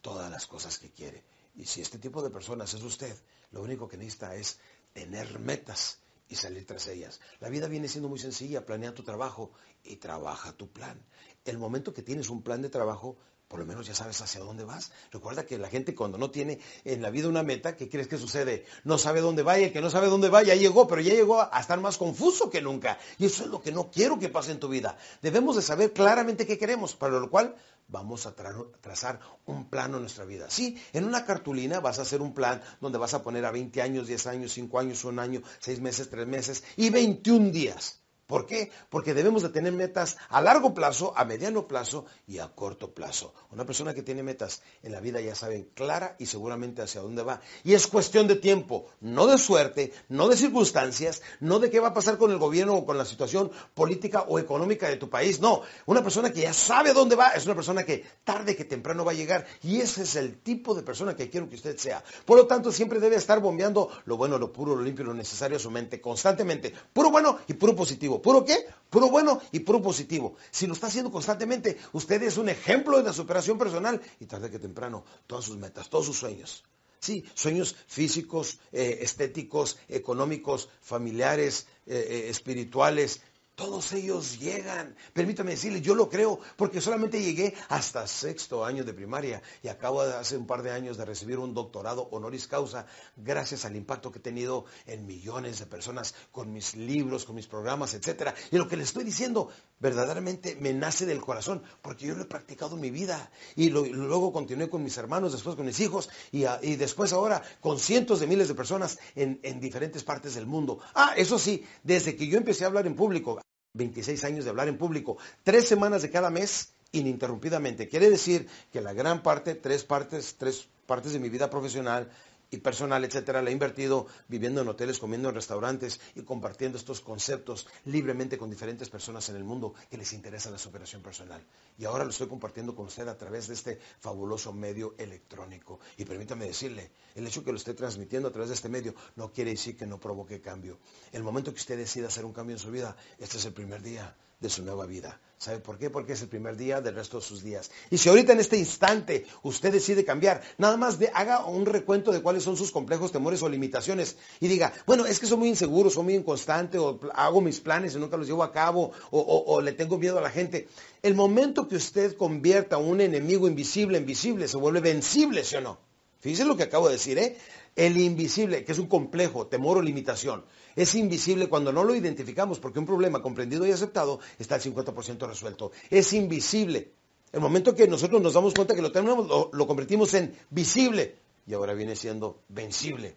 todas 0.00 0.30
las 0.30 0.46
cosas 0.46 0.78
que 0.78 0.90
quiere. 0.90 1.24
Y 1.56 1.66
si 1.66 1.80
este 1.80 1.98
tipo 1.98 2.22
de 2.22 2.30
personas 2.30 2.72
es 2.74 2.82
usted, 2.82 3.16
lo 3.50 3.62
único 3.62 3.88
que 3.88 3.96
necesita 3.96 4.36
es 4.36 4.60
tener 4.92 5.38
metas 5.38 5.98
y 6.28 6.36
salir 6.36 6.66
tras 6.66 6.86
ellas. 6.86 7.20
La 7.40 7.48
vida 7.48 7.68
viene 7.68 7.88
siendo 7.88 8.08
muy 8.08 8.18
sencilla, 8.18 8.66
planea 8.66 8.94
tu 8.94 9.02
trabajo 9.02 9.50
y 9.82 9.96
trabaja 9.96 10.52
tu 10.52 10.70
plan. 10.70 11.02
El 11.44 11.58
momento 11.58 11.94
que 11.94 12.02
tienes 12.02 12.28
un 12.28 12.42
plan 12.42 12.62
de 12.62 12.68
trabajo, 12.68 13.16
por 13.48 13.58
lo 13.58 13.66
menos 13.66 13.86
ya 13.86 13.94
sabes 13.94 14.20
hacia 14.20 14.40
dónde 14.40 14.64
vas. 14.64 14.92
Recuerda 15.10 15.46
que 15.46 15.58
la 15.58 15.68
gente 15.68 15.94
cuando 15.94 16.18
no 16.18 16.30
tiene 16.30 16.60
en 16.84 17.02
la 17.02 17.10
vida 17.10 17.28
una 17.28 17.42
meta, 17.42 17.76
¿qué 17.76 17.88
crees 17.88 18.06
que 18.06 18.18
sucede? 18.18 18.66
No 18.84 18.98
sabe 18.98 19.20
dónde 19.20 19.42
va 19.42 19.58
y 19.58 19.64
el 19.64 19.72
que 19.72 19.80
no 19.80 19.90
sabe 19.90 20.08
dónde 20.08 20.28
va 20.28 20.42
ya 20.42 20.54
llegó, 20.54 20.86
pero 20.86 21.00
ya 21.00 21.14
llegó 21.14 21.40
a 21.40 21.58
estar 21.58 21.80
más 21.80 21.96
confuso 21.96 22.50
que 22.50 22.60
nunca. 22.60 22.98
Y 23.18 23.26
eso 23.26 23.44
es 23.44 23.50
lo 23.50 23.62
que 23.62 23.72
no 23.72 23.90
quiero 23.90 24.18
que 24.18 24.28
pase 24.28 24.52
en 24.52 24.60
tu 24.60 24.68
vida. 24.68 24.98
Debemos 25.22 25.56
de 25.56 25.62
saber 25.62 25.92
claramente 25.92 26.46
qué 26.46 26.58
queremos, 26.58 26.94
para 26.94 27.18
lo 27.18 27.30
cual 27.30 27.56
vamos 27.88 28.26
a 28.26 28.34
trazar 28.34 29.20
un 29.46 29.70
plano 29.70 29.96
en 29.96 30.02
nuestra 30.02 30.26
vida. 30.26 30.50
Sí, 30.50 30.78
en 30.92 31.04
una 31.04 31.24
cartulina 31.24 31.80
vas 31.80 31.98
a 31.98 32.02
hacer 32.02 32.20
un 32.20 32.34
plan 32.34 32.62
donde 32.82 32.98
vas 32.98 33.14
a 33.14 33.22
poner 33.22 33.46
a 33.46 33.50
20 33.50 33.80
años, 33.80 34.06
10 34.06 34.26
años, 34.26 34.52
5 34.52 34.78
años, 34.78 35.04
1 35.04 35.22
año, 35.22 35.42
6 35.60 35.80
meses, 35.80 36.10
3 36.10 36.26
meses 36.26 36.64
y 36.76 36.90
21 36.90 37.50
días. 37.50 38.00
¿Por 38.28 38.44
qué? 38.44 38.70
Porque 38.90 39.14
debemos 39.14 39.42
de 39.42 39.48
tener 39.48 39.72
metas 39.72 40.18
a 40.28 40.42
largo 40.42 40.74
plazo, 40.74 41.14
a 41.16 41.24
mediano 41.24 41.66
plazo 41.66 42.04
y 42.26 42.40
a 42.40 42.48
corto 42.48 42.92
plazo. 42.92 43.32
Una 43.50 43.64
persona 43.64 43.94
que 43.94 44.02
tiene 44.02 44.22
metas 44.22 44.60
en 44.82 44.92
la 44.92 45.00
vida 45.00 45.18
ya 45.22 45.34
sabe 45.34 45.70
clara 45.72 46.14
y 46.18 46.26
seguramente 46.26 46.82
hacia 46.82 47.00
dónde 47.00 47.22
va. 47.22 47.40
Y 47.64 47.72
es 47.72 47.86
cuestión 47.86 48.28
de 48.28 48.36
tiempo, 48.36 48.84
no 49.00 49.26
de 49.26 49.38
suerte, 49.38 49.94
no 50.10 50.28
de 50.28 50.36
circunstancias, 50.36 51.22
no 51.40 51.58
de 51.58 51.70
qué 51.70 51.80
va 51.80 51.88
a 51.88 51.94
pasar 51.94 52.18
con 52.18 52.30
el 52.30 52.36
gobierno 52.36 52.74
o 52.74 52.84
con 52.84 52.98
la 52.98 53.06
situación 53.06 53.50
política 53.72 54.26
o 54.28 54.38
económica 54.38 54.90
de 54.90 54.98
tu 54.98 55.08
país. 55.08 55.40
No, 55.40 55.62
una 55.86 56.02
persona 56.02 56.30
que 56.30 56.42
ya 56.42 56.52
sabe 56.52 56.92
dónde 56.92 57.16
va 57.16 57.28
es 57.28 57.46
una 57.46 57.54
persona 57.54 57.82
que 57.86 58.04
tarde 58.24 58.54
que 58.54 58.66
temprano 58.66 59.06
va 59.06 59.12
a 59.12 59.14
llegar. 59.14 59.46
Y 59.62 59.80
ese 59.80 60.02
es 60.02 60.16
el 60.16 60.42
tipo 60.42 60.74
de 60.74 60.82
persona 60.82 61.16
que 61.16 61.30
quiero 61.30 61.48
que 61.48 61.54
usted 61.54 61.78
sea. 61.78 62.04
Por 62.26 62.36
lo 62.36 62.46
tanto, 62.46 62.72
siempre 62.72 63.00
debe 63.00 63.16
estar 63.16 63.40
bombeando 63.40 63.88
lo 64.04 64.18
bueno, 64.18 64.36
lo 64.36 64.52
puro, 64.52 64.76
lo 64.76 64.82
limpio, 64.82 65.06
lo 65.06 65.14
necesario 65.14 65.56
a 65.56 65.60
su 65.60 65.70
mente 65.70 65.98
constantemente. 65.98 66.74
Puro 66.92 67.10
bueno 67.10 67.38
y 67.46 67.54
puro 67.54 67.74
positivo. 67.74 68.17
¿Puro 68.22 68.44
qué? 68.44 68.66
Puro 68.90 69.10
bueno 69.10 69.40
y 69.52 69.60
puro 69.60 69.82
positivo. 69.82 70.36
Si 70.50 70.66
lo 70.66 70.72
está 70.72 70.86
haciendo 70.86 71.10
constantemente, 71.10 71.78
usted 71.92 72.22
es 72.22 72.38
un 72.38 72.48
ejemplo 72.48 72.96
de 72.96 73.04
la 73.04 73.12
superación 73.12 73.58
personal 73.58 74.00
y 74.20 74.26
tarde 74.26 74.50
que 74.50 74.58
temprano, 74.58 75.04
todas 75.26 75.44
sus 75.44 75.56
metas, 75.56 75.90
todos 75.90 76.06
sus 76.06 76.18
sueños. 76.18 76.64
Sí, 77.00 77.24
sueños 77.34 77.76
físicos, 77.86 78.58
eh, 78.72 78.98
estéticos, 79.02 79.78
económicos, 79.88 80.68
familiares, 80.80 81.66
eh, 81.86 82.06
eh, 82.08 82.28
espirituales, 82.28 83.20
todos 83.58 83.92
ellos 83.92 84.38
llegan. 84.38 84.94
Permítame 85.12 85.50
decirle, 85.50 85.80
yo 85.80 85.96
lo 85.96 86.08
creo, 86.08 86.38
porque 86.56 86.80
solamente 86.80 87.20
llegué 87.20 87.54
hasta 87.68 88.06
sexto 88.06 88.64
año 88.64 88.84
de 88.84 88.94
primaria 88.94 89.42
y 89.64 89.68
acabo 89.68 90.04
de 90.04 90.14
hace 90.14 90.36
un 90.36 90.46
par 90.46 90.62
de 90.62 90.70
años 90.70 90.96
de 90.96 91.04
recibir 91.04 91.40
un 91.40 91.54
doctorado 91.54 92.08
honoris 92.12 92.46
causa 92.46 92.86
gracias 93.16 93.64
al 93.64 93.74
impacto 93.74 94.12
que 94.12 94.20
he 94.20 94.22
tenido 94.22 94.66
en 94.86 95.06
millones 95.06 95.58
de 95.58 95.66
personas 95.66 96.14
con 96.30 96.52
mis 96.52 96.76
libros, 96.76 97.24
con 97.24 97.34
mis 97.34 97.48
programas, 97.48 97.94
etc. 97.94 98.30
Y 98.52 98.58
lo 98.58 98.68
que 98.68 98.76
le 98.76 98.84
estoy 98.84 99.02
diciendo 99.02 99.48
verdaderamente 99.80 100.56
me 100.60 100.72
nace 100.72 101.04
del 101.04 101.20
corazón, 101.20 101.64
porque 101.82 102.06
yo 102.06 102.14
lo 102.14 102.22
he 102.22 102.26
practicado 102.26 102.76
en 102.76 102.80
mi 102.80 102.90
vida. 102.92 103.28
Y, 103.56 103.70
luego 103.70 104.32
continué 104.32 104.70
con 104.70 104.84
mis 104.84 104.96
hermanos, 104.98 105.32
después 105.32 105.56
con 105.56 105.66
mis 105.66 105.80
hijos 105.80 106.08
y, 106.30 106.44
después 106.76 107.12
ahora 107.12 107.42
con 107.60 107.80
cientos 107.80 108.20
de 108.20 108.28
miles 108.28 108.46
de 108.46 108.54
personas 108.54 109.00
en, 109.16 109.40
en 109.42 109.58
diferentes 109.58 110.04
partes 110.04 110.36
del 110.36 110.46
mundo. 110.46 110.78
Ah, 110.94 111.14
eso 111.16 111.40
sí, 111.40 111.64
desde 111.82 112.14
que 112.14 112.28
yo 112.28 112.38
empecé 112.38 112.62
a 112.62 112.68
hablar 112.68 112.86
en 112.86 112.94
público, 112.94 113.40
26 113.74 114.24
años 114.24 114.44
de 114.44 114.50
hablar 114.50 114.68
en 114.68 114.78
público, 114.78 115.18
tres 115.42 115.68
semanas 115.68 116.02
de 116.02 116.10
cada 116.10 116.30
mes 116.30 116.72
ininterrumpidamente. 116.92 117.88
Quiere 117.88 118.10
decir 118.10 118.48
que 118.72 118.80
la 118.80 118.92
gran 118.92 119.22
parte, 119.22 119.54
tres 119.54 119.84
partes, 119.84 120.36
tres 120.38 120.68
partes 120.86 121.12
de 121.12 121.20
mi 121.20 121.28
vida 121.28 121.50
profesional 121.50 122.10
y 122.50 122.58
personal, 122.58 123.04
etcétera, 123.04 123.42
la 123.42 123.50
he 123.50 123.52
invertido 123.52 124.06
viviendo 124.28 124.62
en 124.62 124.68
hoteles, 124.68 124.98
comiendo 124.98 125.28
en 125.28 125.34
restaurantes 125.34 126.00
y 126.14 126.22
compartiendo 126.22 126.78
estos 126.78 127.00
conceptos 127.00 127.66
libremente 127.84 128.38
con 128.38 128.50
diferentes 128.50 128.88
personas 128.88 129.28
en 129.28 129.36
el 129.36 129.44
mundo 129.44 129.74
que 129.90 129.98
les 129.98 130.12
interesa 130.12 130.50
la 130.50 130.58
superación 130.58 131.02
personal. 131.02 131.44
Y 131.76 131.84
ahora 131.84 132.04
lo 132.04 132.10
estoy 132.10 132.28
compartiendo 132.28 132.74
con 132.74 132.86
usted 132.86 133.06
a 133.08 133.18
través 133.18 133.48
de 133.48 133.54
este 133.54 133.78
fabuloso 134.00 134.52
medio 134.52 134.94
electrónico. 134.98 135.80
Y 135.96 136.04
permítame 136.04 136.46
decirle, 136.46 136.90
el 137.14 137.26
hecho 137.26 137.44
que 137.44 137.52
lo 137.52 137.58
esté 137.58 137.74
transmitiendo 137.74 138.28
a 138.28 138.32
través 138.32 138.48
de 138.48 138.54
este 138.54 138.68
medio 138.68 138.94
no 139.16 139.32
quiere 139.32 139.50
decir 139.50 139.76
que 139.76 139.86
no 139.86 140.00
provoque 140.00 140.40
cambio. 140.40 140.78
El 141.12 141.22
momento 141.22 141.52
que 141.52 141.60
usted 141.60 141.76
decida 141.76 142.08
hacer 142.08 142.24
un 142.24 142.32
cambio 142.32 142.56
en 142.56 142.60
su 142.60 142.70
vida, 142.70 142.96
este 143.18 143.36
es 143.36 143.44
el 143.44 143.52
primer 143.52 143.82
día 143.82 144.16
de 144.40 144.48
su 144.48 144.62
nueva 144.62 144.86
vida. 144.86 145.20
¿Sabe 145.38 145.60
por 145.60 145.78
qué? 145.78 145.88
Porque 145.88 146.14
es 146.14 146.22
el 146.22 146.28
primer 146.28 146.56
día 146.56 146.80
del 146.80 146.96
resto 146.96 147.18
de 147.18 147.24
sus 147.24 147.44
días. 147.44 147.70
Y 147.90 147.98
si 147.98 148.08
ahorita 148.08 148.32
en 148.32 148.40
este 148.40 148.56
instante 148.56 149.24
usted 149.44 149.72
decide 149.72 150.04
cambiar, 150.04 150.42
nada 150.58 150.76
más 150.76 150.98
de, 150.98 151.12
haga 151.14 151.46
un 151.46 151.64
recuento 151.64 152.10
de 152.10 152.20
cuáles 152.20 152.42
son 152.42 152.56
sus 152.56 152.72
complejos, 152.72 153.12
temores 153.12 153.40
o 153.42 153.48
limitaciones 153.48 154.16
y 154.40 154.48
diga, 154.48 154.72
bueno, 154.84 155.06
es 155.06 155.20
que 155.20 155.26
soy 155.26 155.38
muy 155.38 155.48
inseguro, 155.48 155.90
soy 155.90 156.02
muy 156.02 156.14
inconstante 156.16 156.78
o 156.78 156.98
hago 157.14 157.40
mis 157.40 157.60
planes 157.60 157.94
y 157.94 157.98
nunca 157.98 158.16
los 158.16 158.26
llevo 158.26 158.42
a 158.42 158.50
cabo 158.50 158.90
o, 159.12 159.44
o 159.46 159.60
le 159.60 159.72
tengo 159.72 159.96
miedo 159.96 160.18
a 160.18 160.22
la 160.22 160.30
gente. 160.30 160.66
El 161.02 161.14
momento 161.14 161.68
que 161.68 161.76
usted 161.76 162.16
convierta 162.16 162.76
a 162.76 162.80
un 162.80 163.00
enemigo 163.00 163.46
invisible 163.46 163.98
en 163.98 164.06
visible, 164.06 164.48
se 164.48 164.56
vuelve 164.56 164.80
vencible, 164.80 165.44
¿sí 165.44 165.54
o 165.54 165.60
no? 165.60 165.78
Fíjese 166.20 166.44
lo 166.44 166.56
que 166.56 166.64
acabo 166.64 166.88
de 166.88 166.94
decir, 166.94 167.16
¿eh? 167.16 167.36
El 167.78 167.96
invisible, 167.96 168.64
que 168.64 168.72
es 168.72 168.78
un 168.80 168.88
complejo, 168.88 169.46
temor 169.46 169.78
o 169.78 169.82
limitación, 169.82 170.44
es 170.74 170.96
invisible 170.96 171.48
cuando 171.48 171.72
no 171.72 171.84
lo 171.84 171.94
identificamos, 171.94 172.58
porque 172.58 172.80
un 172.80 172.86
problema 172.86 173.22
comprendido 173.22 173.64
y 173.64 173.70
aceptado 173.70 174.18
está 174.36 174.56
al 174.56 174.62
50% 174.62 175.28
resuelto. 175.28 175.70
Es 175.88 176.12
invisible. 176.12 176.90
El 177.30 177.38
momento 177.40 177.76
que 177.76 177.86
nosotros 177.86 178.20
nos 178.20 178.34
damos 178.34 178.52
cuenta 178.52 178.74
que 178.74 178.82
lo 178.82 178.90
tenemos, 178.90 179.28
lo, 179.52 179.66
convertimos 179.68 180.12
en 180.14 180.36
visible 180.50 181.18
y 181.46 181.54
ahora 181.54 181.72
viene 181.74 181.94
siendo 181.94 182.42
vencible. 182.48 183.14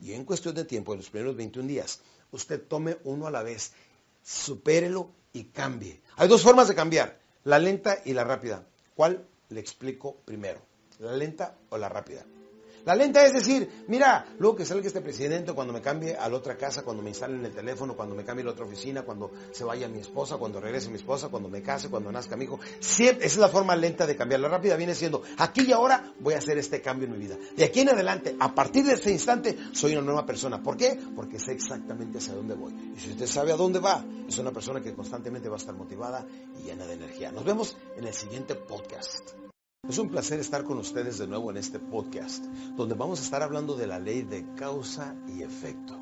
Y 0.00 0.14
en 0.14 0.24
cuestión 0.24 0.54
de 0.54 0.64
tiempo, 0.64 0.94
en 0.94 1.00
los 1.00 1.10
primeros 1.10 1.36
21 1.36 1.68
días, 1.68 2.00
usted 2.30 2.62
tome 2.66 2.96
uno 3.04 3.26
a 3.26 3.30
la 3.30 3.42
vez, 3.42 3.74
supérelo 4.22 5.10
y 5.34 5.44
cambie. 5.44 6.00
Hay 6.16 6.26
dos 6.26 6.40
formas 6.40 6.68
de 6.68 6.74
cambiar, 6.74 7.20
la 7.44 7.58
lenta 7.58 7.98
y 8.06 8.14
la 8.14 8.24
rápida. 8.24 8.66
¿Cuál 8.94 9.26
le 9.50 9.60
explico 9.60 10.16
primero? 10.24 10.62
¿La 11.00 11.12
lenta 11.12 11.58
o 11.68 11.76
la 11.76 11.90
rápida? 11.90 12.24
La 12.84 12.94
lenta 12.94 13.24
es 13.24 13.32
decir, 13.32 13.84
mira, 13.88 14.26
luego 14.38 14.56
que 14.56 14.64
salga 14.64 14.86
este 14.86 15.00
presidente, 15.00 15.52
cuando 15.52 15.72
me 15.72 15.80
cambie 15.80 16.16
a 16.16 16.28
la 16.28 16.36
otra 16.36 16.56
casa, 16.56 16.82
cuando 16.82 17.02
me 17.02 17.10
instalen 17.10 17.44
el 17.44 17.52
teléfono, 17.52 17.94
cuando 17.94 18.14
me 18.14 18.24
cambie 18.24 18.42
a 18.42 18.46
la 18.46 18.52
otra 18.52 18.64
oficina, 18.64 19.02
cuando 19.02 19.30
se 19.50 19.64
vaya 19.64 19.88
mi 19.88 20.00
esposa, 20.00 20.36
cuando 20.36 20.60
regrese 20.60 20.88
mi 20.88 20.96
esposa, 20.96 21.28
cuando 21.28 21.48
me 21.48 21.62
case, 21.62 21.88
cuando 21.88 22.10
nazca 22.10 22.36
mi 22.36 22.44
hijo. 22.44 22.58
Siempre, 22.78 23.26
esa 23.26 23.34
es 23.34 23.40
la 23.40 23.48
forma 23.48 23.76
lenta 23.76 24.06
de 24.06 24.16
cambiar. 24.16 24.40
La 24.40 24.48
rápida 24.48 24.76
viene 24.76 24.94
siendo, 24.94 25.22
aquí 25.38 25.62
y 25.66 25.72
ahora 25.72 26.12
voy 26.20 26.34
a 26.34 26.38
hacer 26.38 26.58
este 26.58 26.80
cambio 26.80 27.06
en 27.06 27.12
mi 27.12 27.18
vida. 27.18 27.36
De 27.56 27.64
aquí 27.64 27.80
en 27.80 27.90
adelante, 27.90 28.36
a 28.38 28.54
partir 28.54 28.84
de 28.84 28.94
este 28.94 29.10
instante, 29.10 29.56
soy 29.72 29.92
una 29.92 30.02
nueva 30.02 30.24
persona. 30.24 30.62
¿Por 30.62 30.76
qué? 30.76 30.98
Porque 31.14 31.38
sé 31.38 31.52
exactamente 31.52 32.18
hacia 32.18 32.34
dónde 32.34 32.54
voy. 32.54 32.72
Y 32.96 33.00
si 33.00 33.10
usted 33.10 33.26
sabe 33.26 33.52
a 33.52 33.56
dónde 33.56 33.78
va, 33.78 34.04
es 34.26 34.38
una 34.38 34.52
persona 34.52 34.80
que 34.80 34.94
constantemente 34.94 35.48
va 35.48 35.56
a 35.56 35.58
estar 35.58 35.74
motivada 35.74 36.26
y 36.58 36.62
llena 36.62 36.86
de 36.86 36.94
energía. 36.94 37.30
Nos 37.32 37.44
vemos 37.44 37.76
en 37.96 38.06
el 38.06 38.14
siguiente 38.14 38.54
podcast. 38.54 39.49
Es 39.90 39.98
un 39.98 40.08
placer 40.08 40.38
estar 40.38 40.62
con 40.62 40.78
ustedes 40.78 41.18
de 41.18 41.26
nuevo 41.26 41.50
en 41.50 41.56
este 41.56 41.80
podcast, 41.80 42.44
donde 42.76 42.94
vamos 42.94 43.18
a 43.18 43.24
estar 43.24 43.42
hablando 43.42 43.74
de 43.74 43.88
la 43.88 43.98
ley 43.98 44.22
de 44.22 44.46
causa 44.54 45.16
y 45.26 45.42
efecto. 45.42 45.98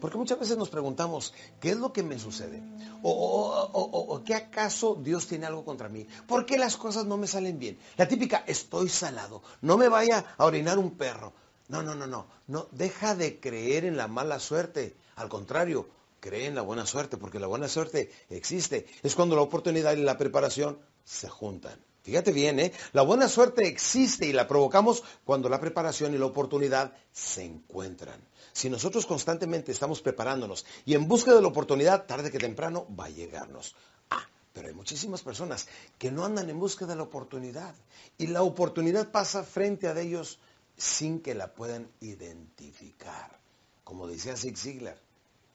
Porque 0.00 0.18
muchas 0.18 0.40
veces 0.40 0.58
nos 0.58 0.70
preguntamos, 0.70 1.32
¿qué 1.60 1.70
es 1.70 1.76
lo 1.76 1.92
que 1.92 2.02
me 2.02 2.18
sucede? 2.18 2.60
¿O, 3.00 4.22
qué 4.26 4.34
acaso 4.34 4.96
Dios 5.00 5.28
tiene 5.28 5.46
algo 5.46 5.64
contra 5.64 5.88
mí? 5.88 6.04
¿Por 6.26 6.46
qué 6.46 6.58
las 6.58 6.76
cosas 6.76 7.04
no 7.04 7.16
me 7.16 7.28
salen 7.28 7.60
bien? 7.60 7.78
La 7.96 8.08
típica, 8.08 8.42
estoy 8.44 8.88
salado, 8.88 9.44
no 9.62 9.78
me 9.78 9.88
vaya 9.88 10.24
a 10.36 10.44
orinar 10.44 10.76
un 10.76 10.96
perro. 10.96 11.32
No, 11.68 11.80
no, 11.80 11.94
no, 11.94 12.08
no, 12.08 12.26
no, 12.48 12.66
deja 12.72 13.14
de 13.14 13.38
creer 13.38 13.84
en 13.84 13.96
la 13.96 14.08
mala 14.08 14.40
suerte. 14.40 14.96
Al 15.14 15.28
contrario, 15.28 15.88
cree 16.18 16.46
en 16.46 16.56
la 16.56 16.62
buena 16.62 16.86
suerte, 16.86 17.16
porque 17.16 17.38
la 17.38 17.46
buena 17.46 17.68
suerte 17.68 18.10
existe. 18.30 18.86
Es 19.04 19.14
cuando 19.14 19.36
la 19.36 19.42
oportunidad 19.42 19.92
y 19.92 20.02
la 20.02 20.18
preparación 20.18 20.80
se 21.04 21.28
juntan. 21.28 21.87
Fíjate 22.08 22.32
bien, 22.32 22.58
¿eh? 22.58 22.72
La 22.94 23.02
buena 23.02 23.28
suerte 23.28 23.66
existe 23.66 24.24
y 24.24 24.32
la 24.32 24.48
provocamos 24.48 25.04
cuando 25.26 25.50
la 25.50 25.60
preparación 25.60 26.14
y 26.14 26.18
la 26.18 26.24
oportunidad 26.24 26.94
se 27.12 27.44
encuentran. 27.44 28.18
Si 28.50 28.70
nosotros 28.70 29.04
constantemente 29.04 29.72
estamos 29.72 30.00
preparándonos 30.00 30.64
y 30.86 30.94
en 30.94 31.06
busca 31.06 31.34
de 31.34 31.42
la 31.42 31.48
oportunidad, 31.48 32.06
tarde 32.06 32.30
que 32.30 32.38
temprano 32.38 32.86
va 32.98 33.04
a 33.04 33.10
llegarnos. 33.10 33.76
Ah, 34.08 34.26
pero 34.54 34.68
hay 34.68 34.74
muchísimas 34.74 35.20
personas 35.20 35.68
que 35.98 36.10
no 36.10 36.24
andan 36.24 36.48
en 36.48 36.58
busca 36.58 36.86
de 36.86 36.96
la 36.96 37.02
oportunidad 37.02 37.74
y 38.16 38.28
la 38.28 38.40
oportunidad 38.40 39.10
pasa 39.10 39.42
frente 39.42 39.86
a 39.86 40.00
ellos 40.00 40.38
sin 40.78 41.20
que 41.20 41.34
la 41.34 41.52
puedan 41.52 41.90
identificar. 42.00 43.38
Como 43.84 44.06
decía 44.06 44.34
Zig 44.34 44.56
Ziglar, 44.56 44.98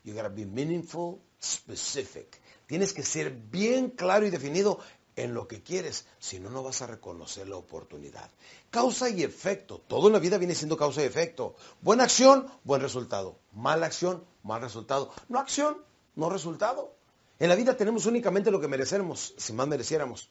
you 0.04 0.14
gotta 0.14 0.30
be 0.30 0.46
meaningful, 0.46 1.18
specific. 1.42 2.40
Tienes 2.68 2.94
que 2.94 3.02
ser 3.02 3.32
bien 3.32 3.90
claro 3.90 4.28
y 4.28 4.30
definido 4.30 4.80
en 5.16 5.34
lo 5.34 5.48
que 5.48 5.62
quieres, 5.62 6.06
si 6.20 6.40
no, 6.40 6.50
no 6.50 6.64
vas 6.64 6.82
a 6.82 6.88
reconocer 6.88 7.48
la 7.48 7.58
oportunidad. 7.58 8.30
Causa 8.70 9.10
y 9.10 9.24
efecto. 9.24 9.82
Todo 9.88 10.08
en 10.08 10.14
la 10.14 10.20
vida 10.20 10.38
viene 10.38 10.56
siendo 10.56 10.78
causa 10.78 11.02
y 11.02 11.06
efecto. 11.06 11.56
Buena 11.82 12.06
acción, 12.06 12.48
buen 12.64 12.82
resultado. 12.82 13.38
Mala 13.52 13.86
acción, 13.86 14.24
mal 14.44 14.62
resultado. 14.62 15.12
No 15.30 15.40
acción, 15.40 15.78
no 16.16 16.30
resultado. 16.30 16.96
En 17.40 17.50
la 17.50 17.56
vida 17.56 17.76
tenemos 17.76 18.06
únicamente 18.06 18.52
lo 18.52 18.60
que 18.60 18.68
merecemos. 18.68 19.34
Si 19.38 19.54
más 19.54 19.68
mereciéramos, 19.68 20.30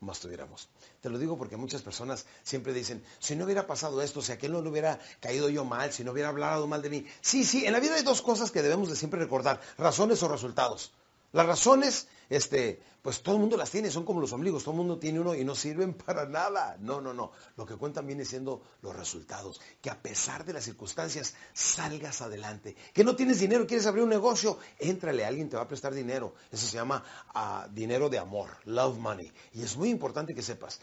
más 0.00 0.20
tuviéramos. 0.20 0.68
Te 1.00 1.08
lo 1.10 1.18
digo 1.18 1.36
porque 1.36 1.56
muchas 1.56 1.82
personas 1.82 2.26
siempre 2.42 2.72
dicen, 2.72 3.04
si 3.18 3.36
no 3.36 3.44
hubiera 3.44 3.66
pasado 3.66 4.02
esto, 4.02 4.22
si 4.22 4.32
aquel 4.32 4.52
no 4.52 4.62
le 4.62 4.68
hubiera 4.68 4.98
caído 5.20 5.48
yo 5.48 5.64
mal, 5.64 5.92
si 5.92 6.04
no 6.04 6.12
hubiera 6.12 6.28
hablado 6.28 6.66
mal 6.66 6.82
de 6.82 6.90
mí. 6.90 7.06
Sí, 7.20 7.44
sí, 7.44 7.66
en 7.66 7.72
la 7.72 7.80
vida 7.80 7.94
hay 7.96 8.02
dos 8.02 8.22
cosas 8.22 8.50
que 8.50 8.62
debemos 8.62 8.88
de 8.88 8.96
siempre 8.96 9.20
recordar, 9.20 9.60
razones 9.78 10.22
o 10.22 10.28
resultados. 10.28 10.92
Las 11.32 11.46
razones, 11.46 12.08
este, 12.28 12.82
pues 13.02 13.22
todo 13.22 13.36
el 13.36 13.40
mundo 13.40 13.56
las 13.56 13.70
tiene, 13.70 13.90
son 13.90 14.04
como 14.04 14.20
los 14.20 14.32
ombligos, 14.32 14.64
todo 14.64 14.72
el 14.72 14.78
mundo 14.78 14.98
tiene 14.98 15.20
uno 15.20 15.34
y 15.34 15.44
no 15.44 15.54
sirven 15.54 15.94
para 16.06 16.26
nada. 16.26 16.76
No, 16.80 17.00
no, 17.00 17.14
no. 17.14 17.32
Lo 17.56 17.64
que 17.64 17.76
cuentan 17.76 18.06
viene 18.06 18.24
siendo 18.24 18.62
los 18.82 18.94
resultados. 18.94 19.60
Que 19.80 19.90
a 19.90 20.02
pesar 20.02 20.44
de 20.44 20.52
las 20.52 20.64
circunstancias 20.64 21.34
salgas 21.52 22.20
adelante. 22.20 22.76
Que 22.92 23.04
no 23.04 23.16
tienes 23.16 23.40
dinero, 23.40 23.66
quieres 23.66 23.86
abrir 23.86 24.02
un 24.02 24.10
negocio, 24.10 24.58
éntrale, 24.78 25.24
alguien 25.24 25.48
te 25.48 25.56
va 25.56 25.62
a 25.62 25.68
prestar 25.68 25.94
dinero. 25.94 26.34
Eso 26.50 26.66
se 26.66 26.76
llama 26.76 27.04
ah, 27.34 27.68
dinero 27.72 28.08
de 28.08 28.18
amor, 28.18 28.50
love 28.64 28.98
money. 28.98 29.32
Y 29.52 29.62
es 29.62 29.76
muy 29.76 29.90
importante 29.90 30.34
que 30.34 30.42
sepas. 30.42 30.80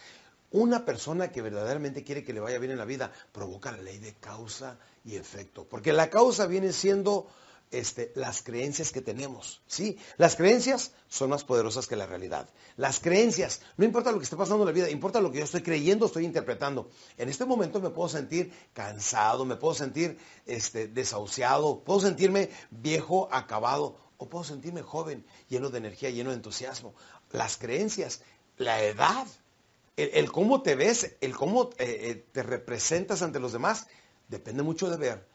Una 0.51 0.85
persona 0.85 1.29
que 1.29 1.41
verdaderamente 1.41 2.05
quiere 2.05 2.23
que 2.23 2.31
le 2.31 2.39
vaya 2.39 2.57
bien 2.57 2.71
en 2.71 2.77
la 2.77 2.85
vida 2.85 3.11
provoca 3.33 3.71
la 3.73 3.81
ley 3.81 3.99
de 3.99 4.13
causa 4.13 4.79
y 5.03 5.17
efecto. 5.17 5.65
Porque 5.65 5.91
la 5.91 6.09
causa 6.09 6.47
viene 6.47 6.71
siendo 6.71 7.27
este, 7.71 8.11
las 8.15 8.41
creencias 8.43 8.91
que 8.91 9.01
tenemos. 9.01 9.61
¿sí? 9.67 9.97
Las 10.17 10.35
creencias 10.35 10.91
son 11.07 11.29
más 11.29 11.43
poderosas 11.43 11.87
que 11.87 11.95
la 11.95 12.05
realidad. 12.05 12.49
Las 12.75 12.99
creencias, 12.99 13.61
no 13.77 13.85
importa 13.85 14.11
lo 14.11 14.19
que 14.19 14.23
esté 14.23 14.35
pasando 14.35 14.63
en 14.63 14.67
la 14.67 14.71
vida, 14.71 14.89
importa 14.89 15.21
lo 15.21 15.31
que 15.31 15.39
yo 15.39 15.43
estoy 15.43 15.61
creyendo, 15.61 16.05
estoy 16.05 16.25
interpretando. 16.25 16.89
En 17.17 17.29
este 17.29 17.45
momento 17.45 17.79
me 17.79 17.89
puedo 17.89 18.09
sentir 18.09 18.51
cansado, 18.73 19.45
me 19.45 19.55
puedo 19.55 19.73
sentir 19.73 20.17
este, 20.45 20.87
desahuciado, 20.87 21.83
puedo 21.83 21.99
sentirme 21.99 22.49
viejo, 22.71 23.27
acabado, 23.31 23.97
o 24.17 24.29
puedo 24.29 24.43
sentirme 24.43 24.81
joven, 24.81 25.25
lleno 25.47 25.69
de 25.69 25.77
energía, 25.77 26.09
lleno 26.09 26.31
de 26.31 26.37
entusiasmo. 26.37 26.95
Las 27.31 27.57
creencias, 27.57 28.21
la 28.57 28.81
edad, 28.81 29.27
el, 29.95 30.31
cómo 30.31 30.61
te 30.61 30.75
ves, 30.75 31.15
el 31.21 31.35
cómo 31.35 31.69
eh, 31.77 32.09
eh, 32.09 32.25
te 32.31 32.43
representas 32.43 33.21
ante 33.21 33.39
los 33.39 33.53
demás, 33.53 33.87
depende 34.27 34.63
mucho 34.63 34.89
de 34.89 34.97
ver, 34.97 35.27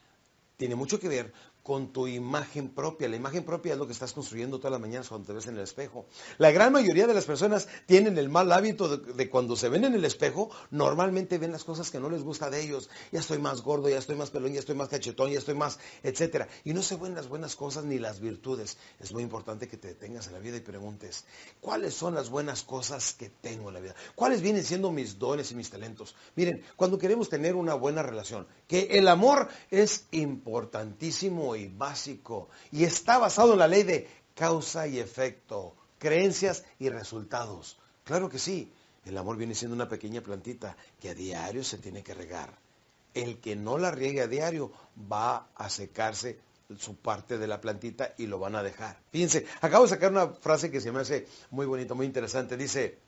tiene 0.56 0.74
mucho 0.74 1.00
que 1.00 1.08
ver 1.08 1.32
con 1.62 1.92
tu 1.92 2.08
imagen 2.08 2.70
propia. 2.70 3.08
La 3.08 3.16
imagen 3.16 3.44
propia 3.44 3.72
es 3.72 3.78
lo 3.78 3.86
que 3.86 3.92
estás 3.92 4.12
construyendo 4.12 4.58
todas 4.58 4.72
las 4.72 4.80
mañanas 4.80 5.08
cuando 5.08 5.26
te 5.26 5.32
ves 5.32 5.46
en 5.46 5.56
el 5.56 5.62
espejo. 5.62 6.06
La 6.38 6.50
gran 6.50 6.72
mayoría 6.72 7.06
de 7.06 7.14
las 7.14 7.24
personas 7.24 7.68
tienen 7.86 8.18
el 8.18 8.28
mal 8.28 8.50
hábito 8.52 8.96
de, 8.96 9.30
cuando 9.30 9.56
se 9.56 9.68
ven 9.68 9.84
en 9.84 9.94
el 9.94 10.04
espejo, 10.04 10.50
normalmente 10.70 11.38
ven 11.38 11.52
las 11.52 11.64
cosas 11.64 11.90
que 11.90 12.00
no 12.00 12.10
les 12.10 12.22
gusta 12.22 12.50
de 12.50 12.60
ellos. 12.60 12.90
Ya 13.12 13.20
estoy 13.20 13.38
más 13.38 13.62
gordo, 13.62 13.88
ya 13.88 13.98
estoy 13.98 14.16
más 14.16 14.30
pelón, 14.30 14.52
ya 14.52 14.60
estoy 14.60 14.74
más 14.74 14.88
cachetón, 14.88 15.30
ya 15.30 15.38
estoy 15.38 15.54
más, 15.54 15.78
etcétera. 16.02 16.48
Y 16.64 16.72
no 16.72 16.82
se 16.82 16.96
ven 16.96 17.14
las 17.14 17.28
buenas 17.28 17.54
cosas 17.54 17.84
ni 17.84 17.98
las 17.98 18.20
virtudes. 18.20 18.78
Es 18.98 19.12
muy 19.12 19.22
importante 19.22 19.68
que 19.68 19.76
te 19.76 19.88
detengas 19.88 20.26
en 20.26 20.32
la 20.32 20.38
vida 20.40 20.56
y 20.56 20.60
preguntes, 20.60 21.24
¿cuáles 21.60 21.94
son 21.94 22.14
las 22.14 22.28
buenas 22.28 22.62
cosas 22.62 23.14
que 23.14 23.28
tengo 23.28 23.68
en 23.68 23.74
la 23.74 23.80
vida? 23.80 23.94
¿Cuáles 24.14 24.42
vienen 24.42 24.64
siendo 24.64 24.90
mis 24.90 25.18
dones 25.18 25.52
y 25.52 25.54
mis 25.54 25.70
talentos? 25.70 26.16
Miren, 26.34 26.64
cuando 26.76 26.98
queremos 26.98 27.28
tener 27.28 27.54
una 27.54 27.74
buena 27.74 28.02
relación, 28.02 28.46
que 28.66 28.88
el 28.92 29.06
amor 29.06 29.48
es 29.70 30.06
importantísimo 30.10 31.51
y 31.56 31.68
básico 31.68 32.48
y 32.70 32.84
está 32.84 33.18
basado 33.18 33.52
en 33.52 33.58
la 33.58 33.68
ley 33.68 33.82
de 33.82 34.08
causa 34.34 34.86
y 34.86 34.98
efecto, 34.98 35.74
creencias 35.98 36.64
y 36.78 36.88
resultados. 36.88 37.78
Claro 38.04 38.28
que 38.28 38.38
sí, 38.38 38.72
el 39.04 39.18
amor 39.18 39.36
viene 39.36 39.54
siendo 39.54 39.74
una 39.74 39.88
pequeña 39.88 40.20
plantita 40.20 40.76
que 41.00 41.10
a 41.10 41.14
diario 41.14 41.64
se 41.64 41.78
tiene 41.78 42.02
que 42.02 42.14
regar. 42.14 42.58
El 43.14 43.40
que 43.40 43.56
no 43.56 43.78
la 43.78 43.90
riegue 43.90 44.22
a 44.22 44.26
diario 44.26 44.72
va 45.10 45.48
a 45.54 45.68
secarse 45.68 46.38
su 46.78 46.96
parte 46.96 47.38
de 47.38 47.46
la 47.46 47.60
plantita 47.60 48.14
y 48.16 48.26
lo 48.26 48.38
van 48.38 48.56
a 48.56 48.62
dejar. 48.62 48.98
Fíjense, 49.10 49.46
acabo 49.60 49.84
de 49.84 49.90
sacar 49.90 50.10
una 50.10 50.28
frase 50.28 50.70
que 50.70 50.80
se 50.80 50.92
me 50.92 51.00
hace 51.00 51.26
muy 51.50 51.66
bonita, 51.66 51.94
muy 51.94 52.06
interesante. 52.06 52.56
Dice, 52.56 52.98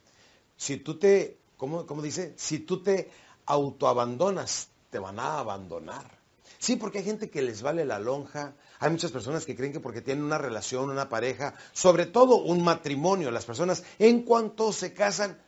si 0.57 0.79
tú 0.79 0.99
te, 0.99 1.39
¿cómo, 1.57 1.87
cómo 1.87 2.03
dice? 2.03 2.35
Si 2.37 2.61
tú 2.61 2.83
te 2.83 3.11
autoabandonas, 3.47 4.69
te 4.91 4.99
van 4.99 5.19
a 5.19 5.39
abandonar. 5.39 6.24
Sí, 6.65 6.77
porque 6.77 6.97
hay 6.97 7.05
gente 7.05 7.29
que 7.29 7.43
les 7.43 7.61
vale 7.61 7.85
la 7.85 7.99
lonja. 7.99 8.55
Hay 8.79 8.89
muchas 8.89 9.13
personas 9.13 9.45
que 9.45 9.55
creen 9.55 9.75
que 9.75 9.81
porque 9.81 10.01
tienen 10.01 10.25
una 10.25 10.39
relación, 10.39 10.89
una 10.89 11.11
pareja, 11.11 11.53
sobre 11.75 12.07
todo 12.07 12.37
un 12.37 12.65
matrimonio, 12.65 13.31
las 13.31 13.45
personas 13.45 13.83
en 13.99 14.23
cuanto 14.23 14.73
se 14.73 14.95
casan, 14.95 15.39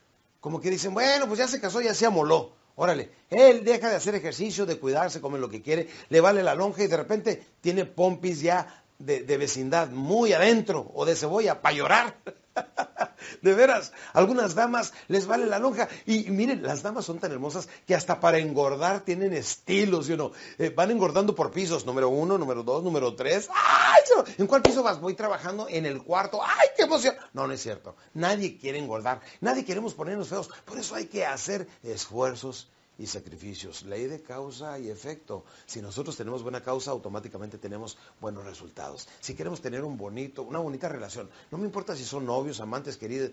como 0.40 0.60
que 0.60 0.68
dicen, 0.68 0.92
bueno, 0.92 1.26
pues 1.26 1.38
ya 1.38 1.48
se 1.48 1.58
casó, 1.58 1.80
ya 1.80 1.94
se 1.94 2.04
amoló. 2.04 2.52
Órale, 2.74 3.12
él 3.30 3.64
deja 3.64 3.88
de 3.88 3.96
hacer 3.96 4.14
ejercicio, 4.14 4.66
de 4.66 4.78
cuidarse, 4.78 5.22
come 5.22 5.38
lo 5.38 5.48
que 5.48 5.62
quiere, 5.62 5.88
le 6.10 6.20
vale 6.20 6.42
la 6.42 6.54
lonja 6.54 6.84
y 6.84 6.86
de 6.86 6.98
repente 6.98 7.46
tiene 7.62 7.86
pompis 7.86 8.42
ya 8.42 8.84
de, 8.98 9.22
vecindad 9.38 9.88
muy 9.88 10.34
adentro 10.34 10.90
o 10.92 11.06
de 11.06 11.16
cebolla 11.16 11.62
para 11.62 11.76
llorar. 11.76 12.18
De 13.42 13.54
veras, 13.54 13.92
algunas 14.12 14.54
damas 14.54 14.92
les 15.08 15.26
vale 15.26 15.46
la 15.46 15.58
lonja. 15.58 15.88
Y, 16.06 16.30
miren, 16.30 16.62
las 16.62 16.82
damas 16.82 17.04
son 17.04 17.18
tan 17.18 17.32
hermosas 17.32 17.68
que 17.86 17.94
hasta 17.94 18.20
para 18.20 18.38
engordar 18.38 19.00
tienen 19.00 19.32
estilos, 19.32 20.06
you 20.06 20.32
eh, 20.58 20.70
van 20.70 20.90
engordando 20.90 21.34
por 21.34 21.50
pisos, 21.50 21.86
número 21.86 22.08
uno, 22.08 22.38
número 22.38 22.62
dos, 22.62 22.82
número 22.82 23.14
tres. 23.14 23.48
¡Ay! 23.52 23.96
¿En 24.38 24.46
cuál 24.46 24.62
piso 24.62 24.82
vas? 24.82 25.00
Voy 25.00 25.14
trabajando 25.14 25.66
en 25.68 25.86
el 25.86 26.02
cuarto. 26.02 26.40
¡Ay, 26.42 26.68
qué 26.76 26.84
emoción! 26.84 27.14
No, 27.32 27.46
no 27.46 27.52
es 27.52 27.62
cierto. 27.62 27.96
Nadie 28.14 28.56
quiere 28.56 28.78
engordar. 28.78 29.20
Nadie 29.40 29.64
queremos 29.64 29.94
ponernos 29.94 30.28
feos. 30.28 30.48
Por 30.64 30.78
eso 30.78 30.94
hay 30.94 31.06
que 31.06 31.26
hacer 31.26 31.68
esfuerzos 31.82 32.68
y 32.98 33.06
sacrificios. 33.06 33.82
Ley 33.84 34.06
de 34.06 34.22
causa 34.22 34.78
y 34.78 34.88
efecto. 34.88 35.44
Si 35.66 35.80
nosotros 35.80 36.16
tenemos 36.16 36.42
buena 36.42 36.62
causa, 36.62 36.90
automáticamente 36.90 37.58
tenemos 37.58 37.98
buenos 38.20 38.44
resultados. 38.44 39.08
Si 39.20 39.34
queremos 39.34 39.60
tener 39.60 39.84
un 39.84 39.96
bonito, 39.96 40.42
una 40.42 40.58
bonita 40.58 40.88
relación, 40.88 41.28
no 41.50 41.58
me 41.58 41.66
importa 41.66 41.94
si 41.94 42.04
son 42.04 42.26
novios, 42.26 42.60
amantes, 42.60 42.96
queridos, 42.96 43.30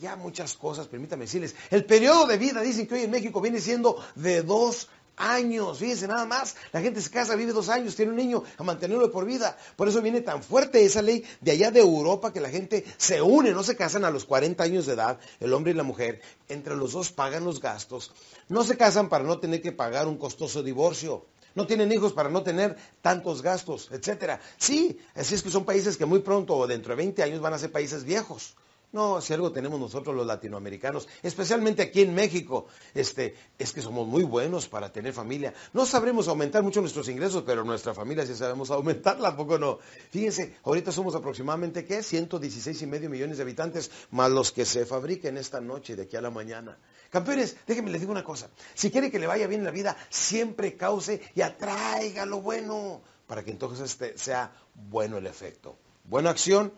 ya 0.00 0.16
muchas 0.16 0.54
cosas, 0.54 0.88
permítame 0.88 1.24
decirles. 1.24 1.54
El 1.70 1.84
periodo 1.84 2.26
de 2.26 2.38
vida, 2.38 2.62
dicen 2.62 2.86
que 2.86 2.94
hoy 2.94 3.02
en 3.02 3.10
México 3.10 3.40
viene 3.40 3.60
siendo 3.60 4.02
de 4.14 4.42
dos 4.42 4.88
años, 5.16 5.78
fíjense 5.78 6.08
nada 6.08 6.26
más, 6.26 6.56
la 6.72 6.80
gente 6.80 7.00
se 7.00 7.10
casa, 7.10 7.34
vive 7.36 7.52
dos 7.52 7.68
años, 7.68 7.96
tiene 7.96 8.10
un 8.10 8.16
niño 8.16 8.42
a 8.58 8.62
mantenerlo 8.62 9.10
por 9.10 9.24
vida. 9.24 9.56
Por 9.76 9.88
eso 9.88 10.02
viene 10.02 10.20
tan 10.20 10.42
fuerte 10.42 10.84
esa 10.84 11.02
ley 11.02 11.24
de 11.40 11.52
allá 11.52 11.70
de 11.70 11.80
Europa 11.80 12.32
que 12.32 12.40
la 12.40 12.50
gente 12.50 12.84
se 12.96 13.22
une, 13.22 13.52
no 13.52 13.62
se 13.62 13.76
casan 13.76 14.04
a 14.04 14.10
los 14.10 14.24
40 14.24 14.62
años 14.62 14.86
de 14.86 14.94
edad, 14.94 15.18
el 15.40 15.52
hombre 15.52 15.72
y 15.72 15.74
la 15.74 15.82
mujer, 15.82 16.20
entre 16.48 16.76
los 16.76 16.92
dos 16.92 17.12
pagan 17.12 17.44
los 17.44 17.60
gastos, 17.60 18.12
no 18.48 18.64
se 18.64 18.76
casan 18.76 19.08
para 19.08 19.24
no 19.24 19.38
tener 19.38 19.62
que 19.62 19.72
pagar 19.72 20.06
un 20.06 20.18
costoso 20.18 20.62
divorcio. 20.62 21.26
No 21.54 21.68
tienen 21.68 21.92
hijos 21.92 22.12
para 22.12 22.28
no 22.28 22.42
tener 22.42 22.76
tantos 23.00 23.40
gastos, 23.40 23.88
etcétera. 23.92 24.40
Sí, 24.58 24.98
así 25.14 25.36
es 25.36 25.42
que 25.42 25.50
son 25.50 25.64
países 25.64 25.96
que 25.96 26.04
muy 26.04 26.18
pronto 26.18 26.56
o 26.56 26.66
dentro 26.66 26.90
de 26.90 26.96
20 26.96 27.22
años 27.22 27.40
van 27.40 27.54
a 27.54 27.58
ser 27.58 27.70
países 27.70 28.02
viejos. 28.02 28.56
No, 28.94 29.20
si 29.20 29.32
algo 29.32 29.50
tenemos 29.50 29.80
nosotros 29.80 30.14
los 30.14 30.24
latinoamericanos, 30.24 31.08
especialmente 31.20 31.82
aquí 31.82 32.02
en 32.02 32.14
México, 32.14 32.66
este, 32.94 33.34
es 33.58 33.72
que 33.72 33.82
somos 33.82 34.06
muy 34.06 34.22
buenos 34.22 34.68
para 34.68 34.92
tener 34.92 35.12
familia. 35.12 35.52
No 35.72 35.84
sabremos 35.84 36.28
aumentar 36.28 36.62
mucho 36.62 36.80
nuestros 36.80 37.08
ingresos, 37.08 37.42
pero 37.44 37.64
nuestra 37.64 37.92
familia 37.92 38.24
sí 38.24 38.36
sabemos 38.36 38.70
aumentarla, 38.70 39.36
poco 39.36 39.58
no? 39.58 39.80
Fíjense, 40.10 40.58
ahorita 40.62 40.92
somos 40.92 41.16
aproximadamente, 41.16 41.84
¿qué? 41.84 42.04
116 42.04 42.82
y 42.82 42.86
medio 42.86 43.10
millones 43.10 43.38
de 43.38 43.42
habitantes, 43.42 43.90
más 44.12 44.30
los 44.30 44.52
que 44.52 44.64
se 44.64 44.86
fabriquen 44.86 45.38
esta 45.38 45.60
noche, 45.60 45.96
de 45.96 46.04
aquí 46.04 46.14
a 46.14 46.20
la 46.20 46.30
mañana. 46.30 46.78
Campeones, 47.10 47.56
déjenme 47.66 47.90
les 47.90 48.00
digo 48.00 48.12
una 48.12 48.22
cosa. 48.22 48.48
Si 48.74 48.92
quiere 48.92 49.10
que 49.10 49.18
le 49.18 49.26
vaya 49.26 49.48
bien 49.48 49.62
en 49.62 49.64
la 49.64 49.72
vida, 49.72 49.96
siempre 50.08 50.76
cause 50.76 51.20
y 51.34 51.40
atraiga 51.40 52.26
lo 52.26 52.40
bueno, 52.40 53.02
para 53.26 53.42
que 53.42 53.50
entonces 53.50 53.90
este 53.90 54.16
sea 54.16 54.52
bueno 54.72 55.18
el 55.18 55.26
efecto. 55.26 55.76
Buena 56.04 56.30
acción, 56.30 56.72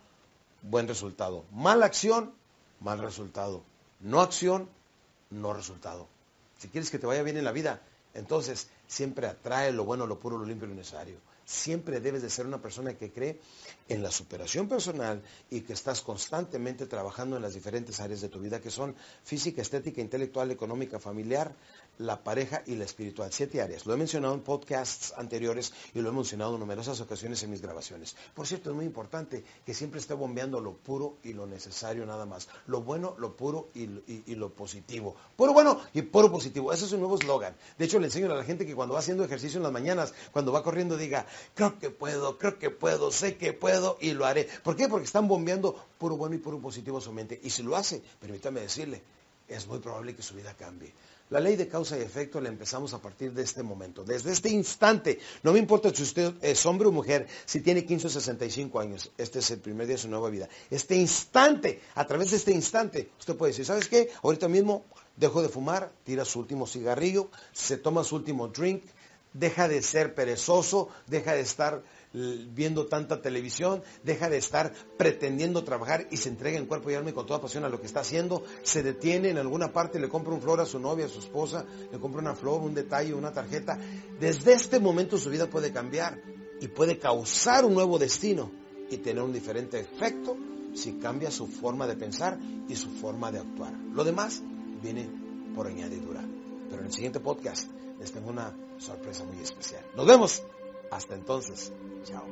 buen 0.63 0.89
resultado. 0.89 1.45
Mala 1.53 1.87
acción, 1.87 2.33
mal 2.81 2.99
resultado. 2.99 3.63
No 4.01 4.21
acción, 4.21 4.69
no 5.31 5.53
resultado. 5.53 6.09
Si 6.59 6.69
quieres 6.69 6.91
que 6.91 6.99
te 6.99 7.07
vaya 7.07 7.23
bien 7.23 7.37
en 7.37 7.45
la 7.45 7.53
vida, 7.53 7.83
entonces 8.15 8.69
siempre 8.87 9.27
atrae 9.27 9.73
lo 9.73 9.85
bueno, 9.85 10.07
lo 10.07 10.19
puro, 10.19 10.39
lo 10.39 10.47
limpio 10.47 10.67
y 10.67 10.71
lo 10.71 10.77
necesario. 10.77 11.19
Siempre 11.45 12.01
debes 12.01 12.23
de 12.23 12.31
ser 12.31 12.45
una 12.47 12.61
persona 12.61 12.95
que 12.95 13.13
cree 13.13 13.41
en 13.89 14.03
la 14.03 14.11
superación 14.11 14.69
personal 14.69 15.23
y 15.49 15.61
que 15.61 15.75
estás 15.75 16.01
constantemente 16.01 16.87
trabajando 16.87 17.37
en 17.37 17.43
las 17.43 17.55
diferentes 17.55 18.01
áreas 18.01 18.21
de 18.21 18.29
tu 18.29 18.41
vida 18.41 18.61
que 18.61 18.71
son 18.71 18.97
física, 19.23 19.63
estética, 19.63 20.01
intelectual, 20.01 20.51
económica, 20.51 20.99
familiar, 20.99 21.55
la 21.99 22.23
pareja 22.23 22.63
y 22.67 22.75
la 22.75 22.85
espiritual. 22.85 23.33
Siete 23.33 23.63
áreas. 23.63 23.87
Lo 23.87 23.95
he 23.95 23.97
mencionado 23.97 24.35
en 24.35 24.41
podcasts 24.41 25.15
anteriores 25.17 25.73
y 25.95 26.01
lo 26.01 26.11
he 26.11 26.13
mencionado 26.13 26.55
en 26.55 26.61
numerosas 26.61 27.01
ocasiones 27.01 27.43
en 27.43 27.51
mis 27.51 27.63
grabaciones. 27.63 28.17
Por 28.35 28.47
cierto, 28.47 28.71
es 28.71 28.77
muy 28.77 28.85
importante 28.85 29.45
que 29.65 29.75
siempre 29.75 30.01
esté 30.01 30.15
bombeando 30.15 30.61
lo 30.61 30.75
puro 30.75 31.17
y 31.23 31.33
lo 31.33 31.47
necesario 31.47 32.07
nada 32.07 32.27
más. 32.27 32.49
Lo 32.67 32.83
bueno, 32.83 33.15
lo 33.19 33.37
puro 33.37 33.69
y, 33.75 33.87
lo 34.35 34.51
positivo. 34.51 35.17
Puro 35.37 35.53
bueno 35.53 35.81
y 35.95 36.03
puro 36.03 36.31
positivo. 36.31 36.73
Ese 36.73 36.85
es 36.85 36.93
un 36.93 37.01
nuevo 37.01 37.17
eslogan. 37.17 37.57
De 37.79 37.85
hecho, 37.85 37.99
le 37.99 38.07
enseño 38.07 38.31
a 38.31 38.37
la 38.37 38.45
gente 38.45 38.67
que 38.67 38.75
cuando 38.75 38.95
va 38.95 39.01
haciendo 39.01 39.25
ejercicio 39.25 39.59
en 39.59 39.63
las 39.63 39.73
mañanas, 39.73 40.13
cuando 40.33 40.53
va 40.53 40.63
corriendo, 40.63 40.97
diga, 40.97 41.27
creo 41.55 41.79
que 41.79 41.91
puedo, 41.91 42.39
creo 42.39 42.59
que 42.59 42.71
puedo, 42.71 43.11
sé 43.11 43.37
que 43.37 43.53
puedo 43.53 43.97
y 44.01 44.13
lo 44.13 44.27
haré. 44.27 44.49
¿Por 44.63 44.77
qué? 44.77 44.89
Porque 44.89 45.05
están 45.05 45.29
bombeando 45.29 45.75
puro 45.99 46.17
bueno 46.17 46.35
y 46.35 46.39
puro 46.39 46.61
positivo 46.61 46.99
a 46.99 47.01
su 47.01 47.13
mente. 47.13 47.41
Y 47.43 47.51
si 47.51 47.63
lo 47.63 47.77
hace, 47.77 48.03
permítame 48.21 48.61
decirle, 48.61 49.03
es 49.49 49.67
muy 49.67 49.79
probable 49.79 50.15
que 50.15 50.23
su 50.23 50.35
vida 50.35 50.55
cambie. 50.55 50.93
La 51.29 51.41
ley 51.41 51.57
de 51.57 51.67
causa 51.67 51.99
y 51.99 52.03
efecto 52.03 52.41
la 52.41 52.49
empezamos 52.49 52.95
a 52.95 53.03
partir 53.03 53.33
de 53.33 53.43
este 53.43 53.65
momento, 53.65 54.05
desde 54.05 54.31
este 54.31 54.49
instante. 54.49 55.19
No 55.43 55.53
me 55.53 55.59
importa 55.59 55.93
si 55.93 56.05
usted 56.05 56.35
es 56.41 56.65
hombre 56.67 56.87
o 56.87 56.93
mujer, 56.93 57.27
si 57.45 57.61
tiene 57.61 57.85
15 57.85 58.07
o 58.07 58.11
65 58.11 58.79
años, 58.79 59.11
este 59.19 59.41
es 59.41 59.51
el 59.51 59.59
primer 59.59 59.89
día 59.89 59.97
de 59.97 60.03
su 60.03 60.09
nueva 60.09 60.31
vida. 60.31 60.49
Este 60.71 60.95
instante, 60.95 61.81
a 61.97 62.07
través 62.07 62.31
de 62.31 62.37
este 62.37 62.53
instante, 62.53 63.11
usted 63.19 63.35
puede 63.35 63.51
decir, 63.51 63.65
¿sabes 63.65 63.89
qué? 63.89 64.09
Ahorita 64.23 64.47
mismo 64.47 64.85
dejo 65.17 65.43
de 65.43 65.49
fumar, 65.49 65.91
tira 66.05 66.25
su 66.25 66.39
último 66.39 66.65
cigarrillo, 66.65 67.29
se 67.53 67.77
toma 67.77 68.05
su 68.05 68.15
último 68.15 68.47
drink, 68.47 68.85
deja 69.33 69.67
de 69.67 69.83
ser 69.83 70.15
perezoso, 70.15 70.91
deja 71.09 71.33
de 71.35 71.41
estar 71.41 71.83
viendo 72.55 72.87
tanta 72.87 73.21
televisión, 73.21 73.83
deja 74.03 74.31
de 74.31 74.39
estar 74.39 74.73
pretendiendo 74.97 75.65
trabajar 75.65 76.07
y 76.11 76.17
se 76.17 76.31
entrega 76.31 76.59
en 76.59 76.67
cuerpo 76.67 76.91
y 76.91 76.95
alma 76.95 77.11
y 77.11 77.13
con 77.13 77.27
toda 77.27 77.41
pasión 77.41 77.65
a 77.65 77.69
lo 77.69 77.81
que 77.81 77.87
está 77.87 78.01
haciendo, 78.01 78.43
se 78.63 78.83
detiene 78.83 79.29
en 79.29 79.39
alguna 79.39 79.73
parte, 79.73 80.01
le 80.01 80.09
compra 80.09 80.33
un 80.33 80.41
flor 80.41 80.61
a 80.61 80.67
su 80.67 80.79
novia, 80.79 81.07
a 81.07 81.09
su 81.09 81.19
esposa, 81.19 81.67
le 81.93 81.99
compra 81.99 82.21
una 82.21 82.35
flor, 82.35 82.63
un 82.63 82.75
detalle, 82.75 83.13
una 83.13 83.33
tarjeta. 83.33 83.79
Desde 84.19 84.55
este 84.55 84.81
momento 84.81 85.19
su 85.19 85.29
vida 85.29 85.49
puede 85.49 85.73
cambiar 85.73 86.23
y 86.61 86.69
puede 86.69 86.99
causar 86.99 87.65
un 87.67 87.75
nuevo 87.75 87.99
destino 87.99 88.51
y 88.91 88.97
tener 88.99 89.23
un 89.23 89.33
diferente 89.33 89.79
efecto 89.79 90.37
si 90.75 90.95
cambia 90.95 91.31
su 91.31 91.47
forma 91.47 91.87
de 91.87 91.97
pensar 91.97 92.39
y 92.69 92.77
su 92.77 92.89
forma 92.91 93.31
de 93.31 93.41
actuar. 93.41 93.75
Lo 93.93 94.05
demás 94.05 94.43
viene 94.83 95.11
por 95.55 95.67
añadidura. 95.67 96.25
Pero 96.69 96.81
en 96.81 96.87
el 96.87 96.93
siguiente 96.93 97.21
podcast 97.21 97.69
les 97.99 98.11
tengo 98.13 98.31
una 98.31 98.55
sorpresa 98.79 99.25
muy 99.25 99.43
especial. 99.43 99.85
Nos 99.95 100.07
vemos. 100.07 100.43
Hasta 100.91 101.15
entonces. 101.15 101.73
Chao. 102.05 102.25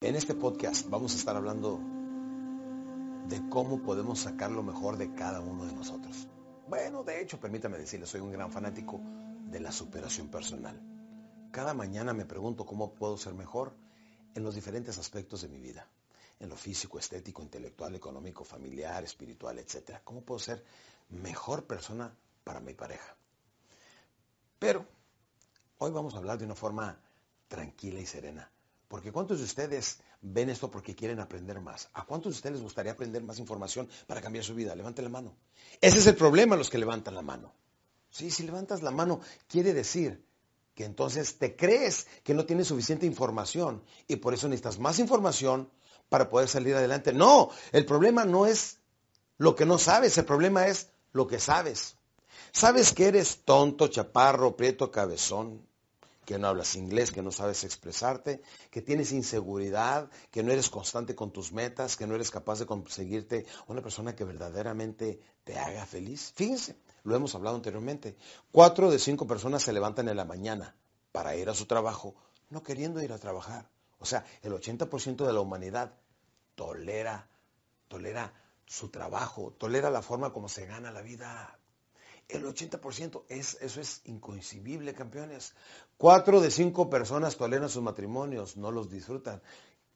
En 0.00 0.16
este 0.16 0.34
podcast 0.34 0.88
vamos 0.88 1.14
a 1.14 1.16
estar 1.16 1.36
hablando 1.36 1.80
de 3.26 3.48
cómo 3.48 3.82
podemos 3.82 4.20
sacar 4.20 4.50
lo 4.50 4.62
mejor 4.62 4.96
de 4.96 5.12
cada 5.14 5.40
uno 5.40 5.66
de 5.66 5.72
nosotros. 5.72 6.28
Bueno, 6.68 7.02
de 7.02 7.20
hecho, 7.20 7.40
permítame 7.40 7.78
decirle, 7.78 8.06
soy 8.06 8.20
un 8.20 8.30
gran 8.30 8.52
fanático 8.52 9.00
de 9.46 9.60
la 9.60 9.72
superación 9.72 10.28
personal. 10.28 10.80
Cada 11.50 11.74
mañana 11.74 12.12
me 12.12 12.26
pregunto 12.26 12.64
cómo 12.64 12.94
puedo 12.94 13.16
ser 13.16 13.34
mejor 13.34 13.74
en 14.34 14.44
los 14.44 14.54
diferentes 14.54 14.96
aspectos 14.98 15.42
de 15.42 15.48
mi 15.48 15.58
vida. 15.58 15.88
En 16.38 16.48
lo 16.48 16.56
físico, 16.56 16.98
estético, 16.98 17.42
intelectual, 17.42 17.94
económico, 17.94 18.44
familiar, 18.44 19.02
espiritual, 19.02 19.58
etc. 19.58 19.98
¿Cómo 20.04 20.22
puedo 20.22 20.38
ser 20.38 20.64
mejor 21.08 21.66
persona 21.66 22.14
para 22.44 22.60
mi 22.60 22.72
pareja? 22.72 23.16
Pero 24.58 24.86
hoy 25.78 25.90
vamos 25.90 26.14
a 26.14 26.18
hablar 26.18 26.38
de 26.38 26.44
una 26.44 26.54
forma 26.54 26.98
tranquila 27.50 28.00
y 28.00 28.06
serena 28.06 28.50
porque 28.90 29.12
¿cuántos 29.12 29.38
de 29.38 29.44
ustedes 29.44 30.00
ven 30.20 30.50
esto 30.50 30.68
porque 30.68 30.96
quieren 30.96 31.20
aprender 31.20 31.60
más? 31.60 31.88
¿A 31.92 32.04
cuántos 32.04 32.32
de 32.32 32.36
ustedes 32.38 32.54
les 32.54 32.62
gustaría 32.64 32.90
aprender 32.90 33.22
más 33.22 33.38
información 33.38 33.88
para 34.08 34.20
cambiar 34.20 34.44
su 34.44 34.52
vida? 34.52 34.74
Levanten 34.74 35.04
la 35.04 35.10
mano. 35.10 35.36
Ese 35.80 35.98
es 35.98 36.08
el 36.08 36.16
problema, 36.16 36.56
los 36.56 36.70
que 36.70 36.78
levantan 36.78 37.14
la 37.14 37.22
mano. 37.22 37.54
Sí, 38.10 38.32
si 38.32 38.42
levantas 38.42 38.82
la 38.82 38.90
mano, 38.90 39.20
quiere 39.46 39.72
decir 39.72 40.26
que 40.74 40.84
entonces 40.84 41.38
te 41.38 41.54
crees 41.54 42.08
que 42.24 42.34
no 42.34 42.46
tienes 42.46 42.66
suficiente 42.66 43.06
información 43.06 43.84
y 44.08 44.16
por 44.16 44.34
eso 44.34 44.48
necesitas 44.48 44.80
más 44.80 44.98
información 44.98 45.70
para 46.08 46.28
poder 46.28 46.48
salir 46.48 46.74
adelante. 46.74 47.12
No, 47.12 47.50
el 47.70 47.86
problema 47.86 48.24
no 48.24 48.46
es 48.46 48.78
lo 49.38 49.54
que 49.54 49.66
no 49.66 49.78
sabes, 49.78 50.18
el 50.18 50.24
problema 50.24 50.66
es 50.66 50.90
lo 51.12 51.28
que 51.28 51.38
sabes. 51.38 51.94
Sabes 52.50 52.92
que 52.92 53.06
eres 53.06 53.44
tonto, 53.44 53.86
chaparro, 53.86 54.56
prieto, 54.56 54.90
cabezón, 54.90 55.64
que 56.30 56.38
no 56.38 56.46
hablas 56.46 56.76
inglés, 56.76 57.10
que 57.10 57.22
no 57.22 57.32
sabes 57.32 57.64
expresarte, 57.64 58.40
que 58.70 58.82
tienes 58.82 59.10
inseguridad, 59.10 60.08
que 60.30 60.44
no 60.44 60.52
eres 60.52 60.70
constante 60.70 61.16
con 61.16 61.32
tus 61.32 61.50
metas, 61.50 61.96
que 61.96 62.06
no 62.06 62.14
eres 62.14 62.30
capaz 62.30 62.60
de 62.60 62.66
conseguirte 62.66 63.46
una 63.66 63.82
persona 63.82 64.14
que 64.14 64.22
verdaderamente 64.22 65.18
te 65.42 65.58
haga 65.58 65.84
feliz. 65.86 66.32
Fíjense, 66.36 66.76
lo 67.02 67.16
hemos 67.16 67.34
hablado 67.34 67.56
anteriormente. 67.56 68.16
Cuatro 68.52 68.92
de 68.92 69.00
cinco 69.00 69.26
personas 69.26 69.64
se 69.64 69.72
levantan 69.72 70.08
en 70.08 70.16
la 70.16 70.24
mañana 70.24 70.76
para 71.10 71.34
ir 71.34 71.50
a 71.50 71.54
su 71.54 71.66
trabajo, 71.66 72.14
no 72.48 72.62
queriendo 72.62 73.02
ir 73.02 73.12
a 73.12 73.18
trabajar. 73.18 73.68
O 73.98 74.06
sea, 74.06 74.24
el 74.42 74.52
80% 74.52 75.26
de 75.26 75.32
la 75.32 75.40
humanidad 75.40 75.94
tolera, 76.54 77.28
tolera 77.88 78.32
su 78.66 78.88
trabajo, 78.88 79.52
tolera 79.58 79.90
la 79.90 80.00
forma 80.00 80.32
como 80.32 80.48
se 80.48 80.64
gana 80.66 80.92
la 80.92 81.02
vida. 81.02 81.58
El 82.32 82.44
80%, 82.44 83.24
es, 83.28 83.58
eso 83.60 83.80
es 83.80 84.02
incoincidible, 84.04 84.94
campeones. 84.94 85.54
Cuatro 85.96 86.40
de 86.40 86.50
cinco 86.50 86.88
personas 86.88 87.36
toleran 87.36 87.68
sus 87.68 87.82
matrimonios, 87.82 88.56
no 88.56 88.70
los 88.70 88.90
disfrutan. 88.90 89.42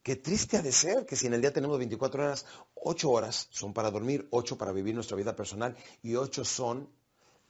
Qué 0.02 0.16
triste 0.16 0.58
ha 0.58 0.62
de 0.62 0.72
ser 0.72 1.06
que 1.06 1.16
si 1.16 1.26
en 1.26 1.34
el 1.34 1.40
día 1.40 1.52
tenemos 1.52 1.78
24 1.78 2.22
horas, 2.24 2.44
8 2.74 3.10
horas 3.10 3.48
son 3.50 3.72
para 3.72 3.90
dormir, 3.90 4.28
8 4.30 4.58
para 4.58 4.72
vivir 4.72 4.94
nuestra 4.94 5.16
vida 5.16 5.34
personal 5.34 5.74
y 6.02 6.16
8 6.16 6.44
son 6.44 6.90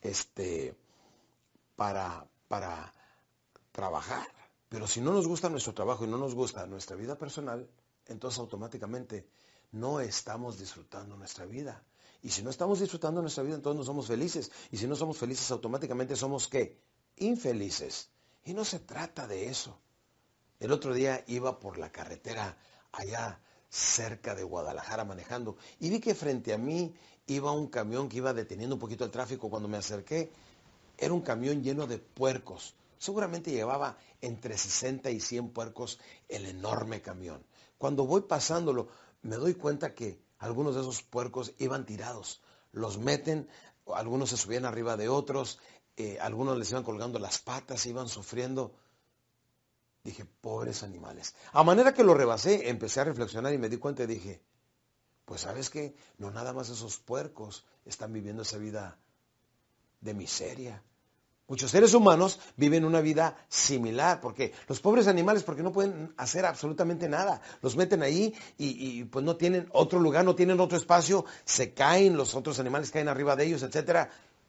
este, 0.00 0.76
para, 1.74 2.28
para 2.46 2.94
trabajar. 3.72 4.28
Pero 4.68 4.86
si 4.86 5.00
no 5.00 5.12
nos 5.12 5.26
gusta 5.26 5.48
nuestro 5.48 5.74
trabajo 5.74 6.04
y 6.04 6.08
no 6.08 6.16
nos 6.16 6.34
gusta 6.34 6.66
nuestra 6.66 6.94
vida 6.94 7.18
personal, 7.18 7.68
entonces 8.06 8.38
automáticamente 8.38 9.26
no 9.72 9.98
estamos 9.98 10.58
disfrutando 10.58 11.16
nuestra 11.16 11.46
vida. 11.46 11.82
Y 12.24 12.30
si 12.30 12.42
no 12.42 12.48
estamos 12.48 12.80
disfrutando 12.80 13.20
nuestra 13.20 13.44
vida, 13.44 13.54
entonces 13.54 13.76
no 13.76 13.84
somos 13.84 14.06
felices. 14.06 14.50
Y 14.72 14.78
si 14.78 14.86
no 14.86 14.96
somos 14.96 15.18
felices, 15.18 15.50
automáticamente 15.50 16.16
somos 16.16 16.48
qué? 16.48 16.80
Infelices. 17.18 18.08
Y 18.46 18.54
no 18.54 18.64
se 18.64 18.80
trata 18.80 19.26
de 19.26 19.48
eso. 19.50 19.78
El 20.58 20.72
otro 20.72 20.94
día 20.94 21.22
iba 21.26 21.60
por 21.60 21.76
la 21.76 21.92
carretera 21.92 22.56
allá 22.92 23.42
cerca 23.68 24.34
de 24.34 24.42
Guadalajara 24.42 25.04
manejando 25.04 25.56
y 25.78 25.90
vi 25.90 26.00
que 26.00 26.14
frente 26.14 26.54
a 26.54 26.58
mí 26.58 26.94
iba 27.26 27.52
un 27.52 27.66
camión 27.66 28.08
que 28.08 28.16
iba 28.16 28.32
deteniendo 28.32 28.76
un 28.76 28.80
poquito 28.80 29.04
el 29.04 29.10
tráfico. 29.10 29.50
Cuando 29.50 29.68
me 29.68 29.76
acerqué, 29.76 30.32
era 30.96 31.12
un 31.12 31.20
camión 31.20 31.62
lleno 31.62 31.86
de 31.86 31.98
puercos. 31.98 32.74
Seguramente 32.96 33.50
llevaba 33.50 33.98
entre 34.22 34.56
60 34.56 35.10
y 35.10 35.20
100 35.20 35.50
puercos 35.50 36.00
el 36.30 36.46
enorme 36.46 37.02
camión. 37.02 37.44
Cuando 37.76 38.06
voy 38.06 38.22
pasándolo, 38.22 38.88
me 39.20 39.36
doy 39.36 39.56
cuenta 39.56 39.94
que 39.94 40.23
algunos 40.44 40.74
de 40.74 40.82
esos 40.82 41.02
puercos 41.02 41.54
iban 41.58 41.86
tirados. 41.86 42.42
Los 42.70 42.98
meten, 42.98 43.48
algunos 43.94 44.28
se 44.28 44.36
subían 44.36 44.66
arriba 44.66 44.96
de 44.98 45.08
otros, 45.08 45.58
eh, 45.96 46.18
algunos 46.20 46.58
les 46.58 46.70
iban 46.70 46.84
colgando 46.84 47.18
las 47.18 47.38
patas, 47.38 47.86
iban 47.86 48.08
sufriendo. 48.08 48.74
Dije, 50.02 50.26
pobres 50.26 50.82
animales. 50.82 51.34
A 51.52 51.64
manera 51.64 51.94
que 51.94 52.04
lo 52.04 52.12
rebasé, 52.12 52.68
empecé 52.68 53.00
a 53.00 53.04
reflexionar 53.04 53.54
y 53.54 53.58
me 53.58 53.70
di 53.70 53.78
cuenta 53.78 54.02
y 54.02 54.06
dije, 54.06 54.42
pues 55.24 55.40
sabes 55.40 55.70
qué, 55.70 55.96
no 56.18 56.30
nada 56.30 56.52
más 56.52 56.68
esos 56.68 56.98
puercos 56.98 57.64
están 57.86 58.12
viviendo 58.12 58.42
esa 58.42 58.58
vida 58.58 58.98
de 60.02 60.12
miseria, 60.12 60.82
Muchos 61.46 61.70
seres 61.70 61.92
humanos 61.92 62.40
viven 62.56 62.86
una 62.86 63.02
vida 63.02 63.36
similar, 63.48 64.20
porque 64.22 64.54
los 64.66 64.80
pobres 64.80 65.08
animales, 65.08 65.42
porque 65.42 65.62
no 65.62 65.72
pueden 65.72 66.14
hacer 66.16 66.46
absolutamente 66.46 67.06
nada, 67.06 67.42
los 67.60 67.76
meten 67.76 68.02
ahí 68.02 68.34
y, 68.56 69.04
pues 69.04 69.24
no 69.24 69.36
tienen 69.36 69.68
otro 69.72 70.00
lugar, 70.00 70.24
no 70.24 70.34
tienen 70.34 70.58
otro 70.60 70.78
espacio, 70.78 71.26
se 71.44 71.74
caen, 71.74 72.16
los 72.16 72.34
otros 72.34 72.58
animales 72.60 72.90
caen 72.90 73.08
arriba 73.08 73.36
de 73.36 73.44
ellos, 73.44 73.62
etcétera. 73.62 74.08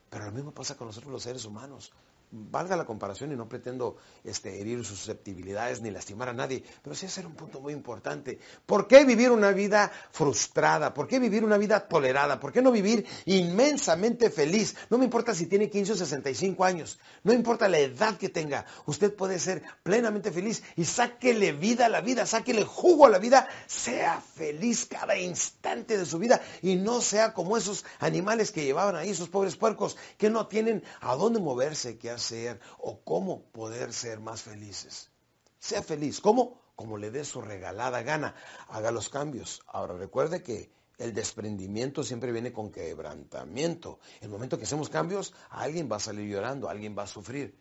Pero 0.09 0.25
lo 0.25 0.31
mismo 0.31 0.51
pasa 0.51 0.77
con 0.77 0.87
nosotros 0.87 1.11
los 1.11 1.23
seres 1.23 1.43
humanos 1.43 1.91
valga 2.35 2.75
la 2.75 2.85
comparación 2.85 3.31
y 3.31 3.35
no 3.35 3.47
pretendo 3.47 3.97
este, 4.23 4.59
herir 4.59 4.83
susceptibilidades 4.83 5.81
ni 5.81 5.91
lastimar 5.91 6.29
a 6.29 6.33
nadie, 6.33 6.63
pero 6.83 6.95
sí 6.95 7.05
hacer 7.05 7.25
un 7.25 7.35
punto 7.35 7.61
muy 7.61 7.73
importante. 7.73 8.39
¿Por 8.65 8.87
qué 8.87 9.05
vivir 9.05 9.31
una 9.31 9.51
vida 9.51 9.91
frustrada? 10.11 10.93
¿Por 10.93 11.07
qué 11.07 11.19
vivir 11.19 11.43
una 11.43 11.57
vida 11.57 11.87
tolerada? 11.87 12.39
¿Por 12.39 12.51
qué 12.51 12.61
no 12.61 12.71
vivir 12.71 13.05
inmensamente 13.25 14.29
feliz? 14.29 14.75
No 14.89 14.97
me 14.97 15.05
importa 15.05 15.33
si 15.33 15.45
tiene 15.45 15.69
15 15.69 15.93
o 15.93 15.95
65 15.95 16.63
años, 16.65 16.99
no 17.23 17.33
importa 17.33 17.69
la 17.69 17.79
edad 17.79 18.17
que 18.17 18.29
tenga, 18.29 18.65
usted 18.85 19.13
puede 19.13 19.39
ser 19.39 19.63
plenamente 19.83 20.31
feliz 20.31 20.63
y 20.75 20.85
sáquele 20.85 21.53
vida 21.53 21.85
a 21.85 21.89
la 21.89 22.01
vida, 22.01 22.25
sáquele 22.25 22.63
jugo 22.63 23.05
a 23.05 23.09
la 23.09 23.19
vida, 23.19 23.47
sea 23.67 24.21
feliz 24.21 24.85
cada 24.85 25.17
instante 25.17 25.97
de 25.97 26.05
su 26.05 26.19
vida 26.19 26.41
y 26.61 26.75
no 26.75 27.01
sea 27.01 27.33
como 27.33 27.57
esos 27.57 27.85
animales 27.99 28.51
que 28.51 28.63
llevaban 28.63 28.95
ahí, 28.95 29.09
esos 29.09 29.29
pobres 29.29 29.55
puercos, 29.55 29.97
que 30.17 30.29
no 30.29 30.47
tienen 30.47 30.83
a 31.01 31.15
dónde 31.15 31.39
moverse, 31.39 31.97
que 31.97 32.11
hacer 32.25 32.59
o 32.79 33.01
cómo 33.01 33.43
poder 33.51 33.93
ser 33.93 34.19
más 34.19 34.41
felices. 34.41 35.09
Sea 35.59 35.83
feliz. 35.83 36.19
¿Cómo? 36.19 36.59
Como 36.75 36.97
le 36.97 37.11
dé 37.11 37.23
su 37.23 37.41
regalada 37.41 38.01
gana. 38.01 38.35
Haga 38.69 38.91
los 38.91 39.09
cambios. 39.09 39.61
Ahora 39.67 39.95
recuerde 39.95 40.41
que 40.41 40.71
El 40.97 41.13
desprendimiento 41.13 42.03
siempre 42.03 42.31
viene 42.31 42.53
con 42.53 42.71
quebrantamiento. 42.71 43.99
El 44.21 44.29
momento 44.29 44.57
que 44.57 44.63
hacemos 44.63 44.89
cambios, 44.89 45.33
alguien 45.49 45.89
va 45.91 45.97
a 45.97 45.99
salir 45.99 46.29
llorando, 46.29 46.69
alguien 46.69 46.95
va 46.97 47.03
a 47.03 47.07
sufrir. 47.07 47.53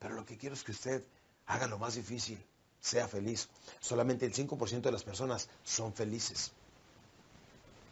Pero 0.00 0.14
lo 0.14 0.26
que 0.26 0.36
quiero 0.36 0.56
es 0.56 0.64
que 0.64 0.72
usted 0.72 1.04
haga 1.46 1.68
lo 1.68 1.78
más 1.78 1.94
difícil, 1.94 2.44
sea 2.80 3.06
feliz. 3.06 3.48
Solamente 3.78 4.26
el 4.26 4.34
5% 4.34 4.80
de 4.80 4.92
las 4.92 5.04
personas 5.04 5.48
son 5.62 5.92
felices. 5.92 6.50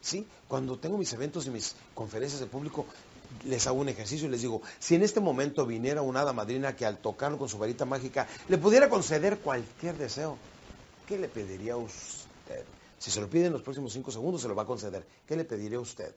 ¿Sí? 0.01 0.27
Cuando 0.49 0.79
tengo 0.79 0.99
mis 0.99 1.13
eventos 1.13 1.47
y 1.47 1.51
mis 1.51 1.77
conferencias 1.95 2.41
de 2.41 2.47
público, 2.47 2.85
les 3.45 3.67
hago 3.67 3.81
un 3.81 3.89
ejercicio 3.89 4.27
y 4.27 4.31
les 4.31 4.43
digo, 4.43 4.63
si 4.79 4.95
en 4.95 5.03
este 5.03 5.21
momento 5.21 5.67
viniera 5.67 6.03
una 6.03 6.21
hada 6.21 6.33
madrina 6.33 6.75
que 6.75 6.87
al 6.87 6.99
tocarlo 6.99 7.39
con 7.39 7.49
su 7.49 7.59
varita 7.59 7.85
mágica 7.85 8.27
le 8.49 8.59
pudiera 8.59 8.89
conceder 8.89 9.39
cualquier 9.39 9.97
deseo, 9.97 10.39
¿qué 11.07 11.19
le 11.19 11.29
pediría 11.29 11.75
a 11.75 11.77
usted? 11.77 12.65
Si 12.99 13.11
se 13.11 13.21
lo 13.21 13.31
pide 13.31 13.47
en 13.47 13.53
los 13.53 13.63
próximos 13.63 13.93
cinco 13.93 14.11
segundos, 14.11 14.43
se 14.43 14.49
lo 14.49 14.55
va 14.55 14.65
a 14.65 14.67
conceder. 14.67 15.07
¿Qué 15.27 15.37
le 15.37 15.45
pediría 15.45 15.79
a 15.79 15.83
usted? 15.83 16.15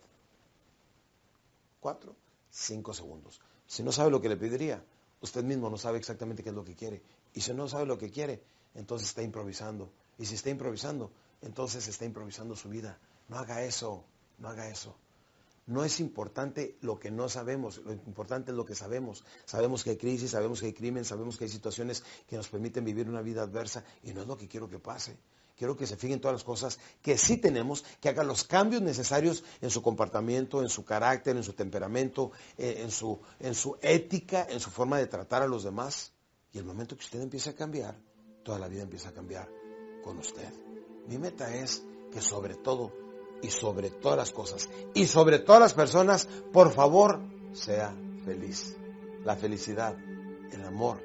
Cuatro, 1.80 2.15
cinco 2.50 2.93
segundos. 2.93 3.39
Si 3.67 3.84
no 3.84 3.91
sabe 3.91 4.10
lo 4.10 4.19
que 4.19 4.30
le 4.30 4.38
pediría, 4.38 4.84
usted 5.21 5.43
mismo 5.43 5.69
no 5.69 5.78
sabe 5.78 6.00
exactamente 6.00 6.43
qué 6.43 6.50
es 6.50 6.56
lo 6.56 6.65
que 6.65 6.76
quiere. 6.76 7.02
Y 7.34 7.41
si 7.41 7.54
no 7.54 7.67
sabe 7.67 7.86
lo 7.86 7.97
que 7.97 8.10
quiere, 8.10 8.41
entonces 8.74 9.10
está 9.10 9.21
improvisando. 9.21 9.91
Y 10.17 10.26
si 10.26 10.36
está 10.36 10.50
improvisando, 10.50 11.12
entonces 11.41 11.88
está 11.88 12.06
improvisando 12.06 12.56
su 12.56 12.69
vida. 12.69 12.97
No 13.30 13.38
haga 13.38 13.63
eso, 13.63 14.04
no 14.39 14.50
haga 14.50 14.67
eso. 14.69 14.95
No 15.72 15.86
es 15.86 16.02
importante 16.02 16.76
lo 16.82 17.00
que 17.00 17.12
no 17.12 17.30
sabemos, 17.30 17.78
lo 17.78 17.94
importante 17.94 18.52
es 18.52 18.58
lo 18.58 18.66
que 18.66 18.76
sabemos. 18.76 19.24
Sabemos 19.46 19.86
que 19.86 19.92
hay 19.92 19.96
crisis, 19.96 20.32
sabemos 20.32 20.60
que 20.60 20.66
hay 20.66 20.74
crimen, 20.74 21.06
sabemos 21.06 21.38
que 21.38 21.46
hay 21.46 21.50
situaciones 21.50 22.04
que 22.28 22.36
nos 22.36 22.50
permiten 22.50 22.84
vivir 22.84 23.08
una 23.08 23.22
vida 23.22 23.42
adversa 23.42 23.86
y 24.04 24.12
no 24.12 24.22
es 24.22 24.28
lo 24.28 24.38
que 24.38 24.50
quiero 24.50 24.68
que 24.68 24.80
pase. 24.80 25.18
Quiero 25.56 25.78
que 25.78 25.88
se 25.88 25.96
fijen 25.96 26.20
todas 26.20 26.36
las 26.36 26.44
cosas 26.44 26.78
que 27.02 27.18
sí 27.18 27.38
tenemos, 27.38 27.86
que 28.02 28.10
hagan 28.10 28.28
los 28.28 28.44
cambios 28.44 28.82
necesarios 28.82 29.46
en 29.62 29.70
su 29.70 29.82
comportamiento, 29.82 30.62
en 30.62 30.68
su 30.68 30.84
carácter, 30.84 31.38
en 31.38 31.44
su 31.44 31.54
temperamento, 31.54 32.34
eh, 32.58 32.80
en 32.80 32.92
su, 32.92 33.22
en 33.40 33.56
su 33.56 33.78
ética, 33.82 34.46
en 34.50 34.60
su 34.60 34.72
forma 34.72 34.98
de 34.98 35.08
tratar 35.08 35.42
a 35.42 35.48
los 35.48 35.64
demás. 35.64 36.12
Y 36.52 36.58
el 36.58 36.66
momento 36.66 36.98
que 36.98 37.06
usted 37.06 37.22
empiece 37.22 37.52
a 37.52 37.56
cambiar, 37.56 37.96
toda 38.44 38.60
la 38.60 38.68
vida 38.68 38.84
empieza 38.84 39.08
a 39.08 39.14
cambiar 39.14 39.48
con 40.04 40.18
usted. 40.18 40.52
Mi 41.08 41.18
meta 41.18 41.56
es 41.56 41.82
que 42.12 42.20
sobre 42.20 42.56
todo 42.56 42.92
y 43.42 43.50
sobre 43.50 43.90
todas 43.90 44.18
las 44.18 44.32
cosas 44.32 44.70
y 44.94 45.06
sobre 45.06 45.40
todas 45.40 45.62
las 45.62 45.74
personas, 45.74 46.28
por 46.52 46.72
favor, 46.72 47.22
sea 47.54 47.96
feliz. 48.26 48.76
La 49.24 49.36
felicidad, 49.36 49.96
el 50.52 50.64
amor, 50.66 51.04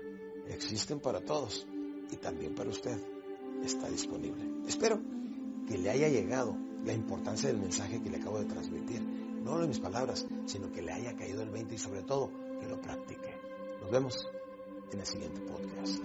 existen 0.49 1.01
para 1.01 1.21
todos 1.21 1.67
y 2.11 2.17
también 2.17 2.55
para 2.55 2.71
usted 2.71 2.99
está 3.65 3.89
disponible. 3.89 4.45
Espero 4.67 5.01
que 5.67 5.79
le 5.79 5.91
haya 5.91 6.09
llegado 6.09 6.57
la 6.85 6.93
importancia 6.93 7.49
del 7.49 7.59
mensaje 7.59 8.03
que 8.03 8.11
le 8.11 8.19
acabo 8.19 8.39
de 8.39 8.47
transmitir. 8.47 9.03
No 9.03 9.59
de 9.59 9.69
mis 9.69 9.79
palabras, 9.79 10.27
sino 10.47 10.73
que 10.73 10.83
le 10.83 10.93
haya 10.93 11.15
caído 11.15 11.43
el 11.43 11.51
20 11.51 11.75
y 11.75 11.79
sobre 11.79 12.03
todo 12.03 12.31
que 12.61 12.67
lo 12.67 12.81
practique. 12.81 13.39
Nos 13.81 13.91
vemos 13.91 14.29
en 14.93 15.01
el 15.01 15.07
siguiente 15.07 15.41
podcast. 15.41 16.05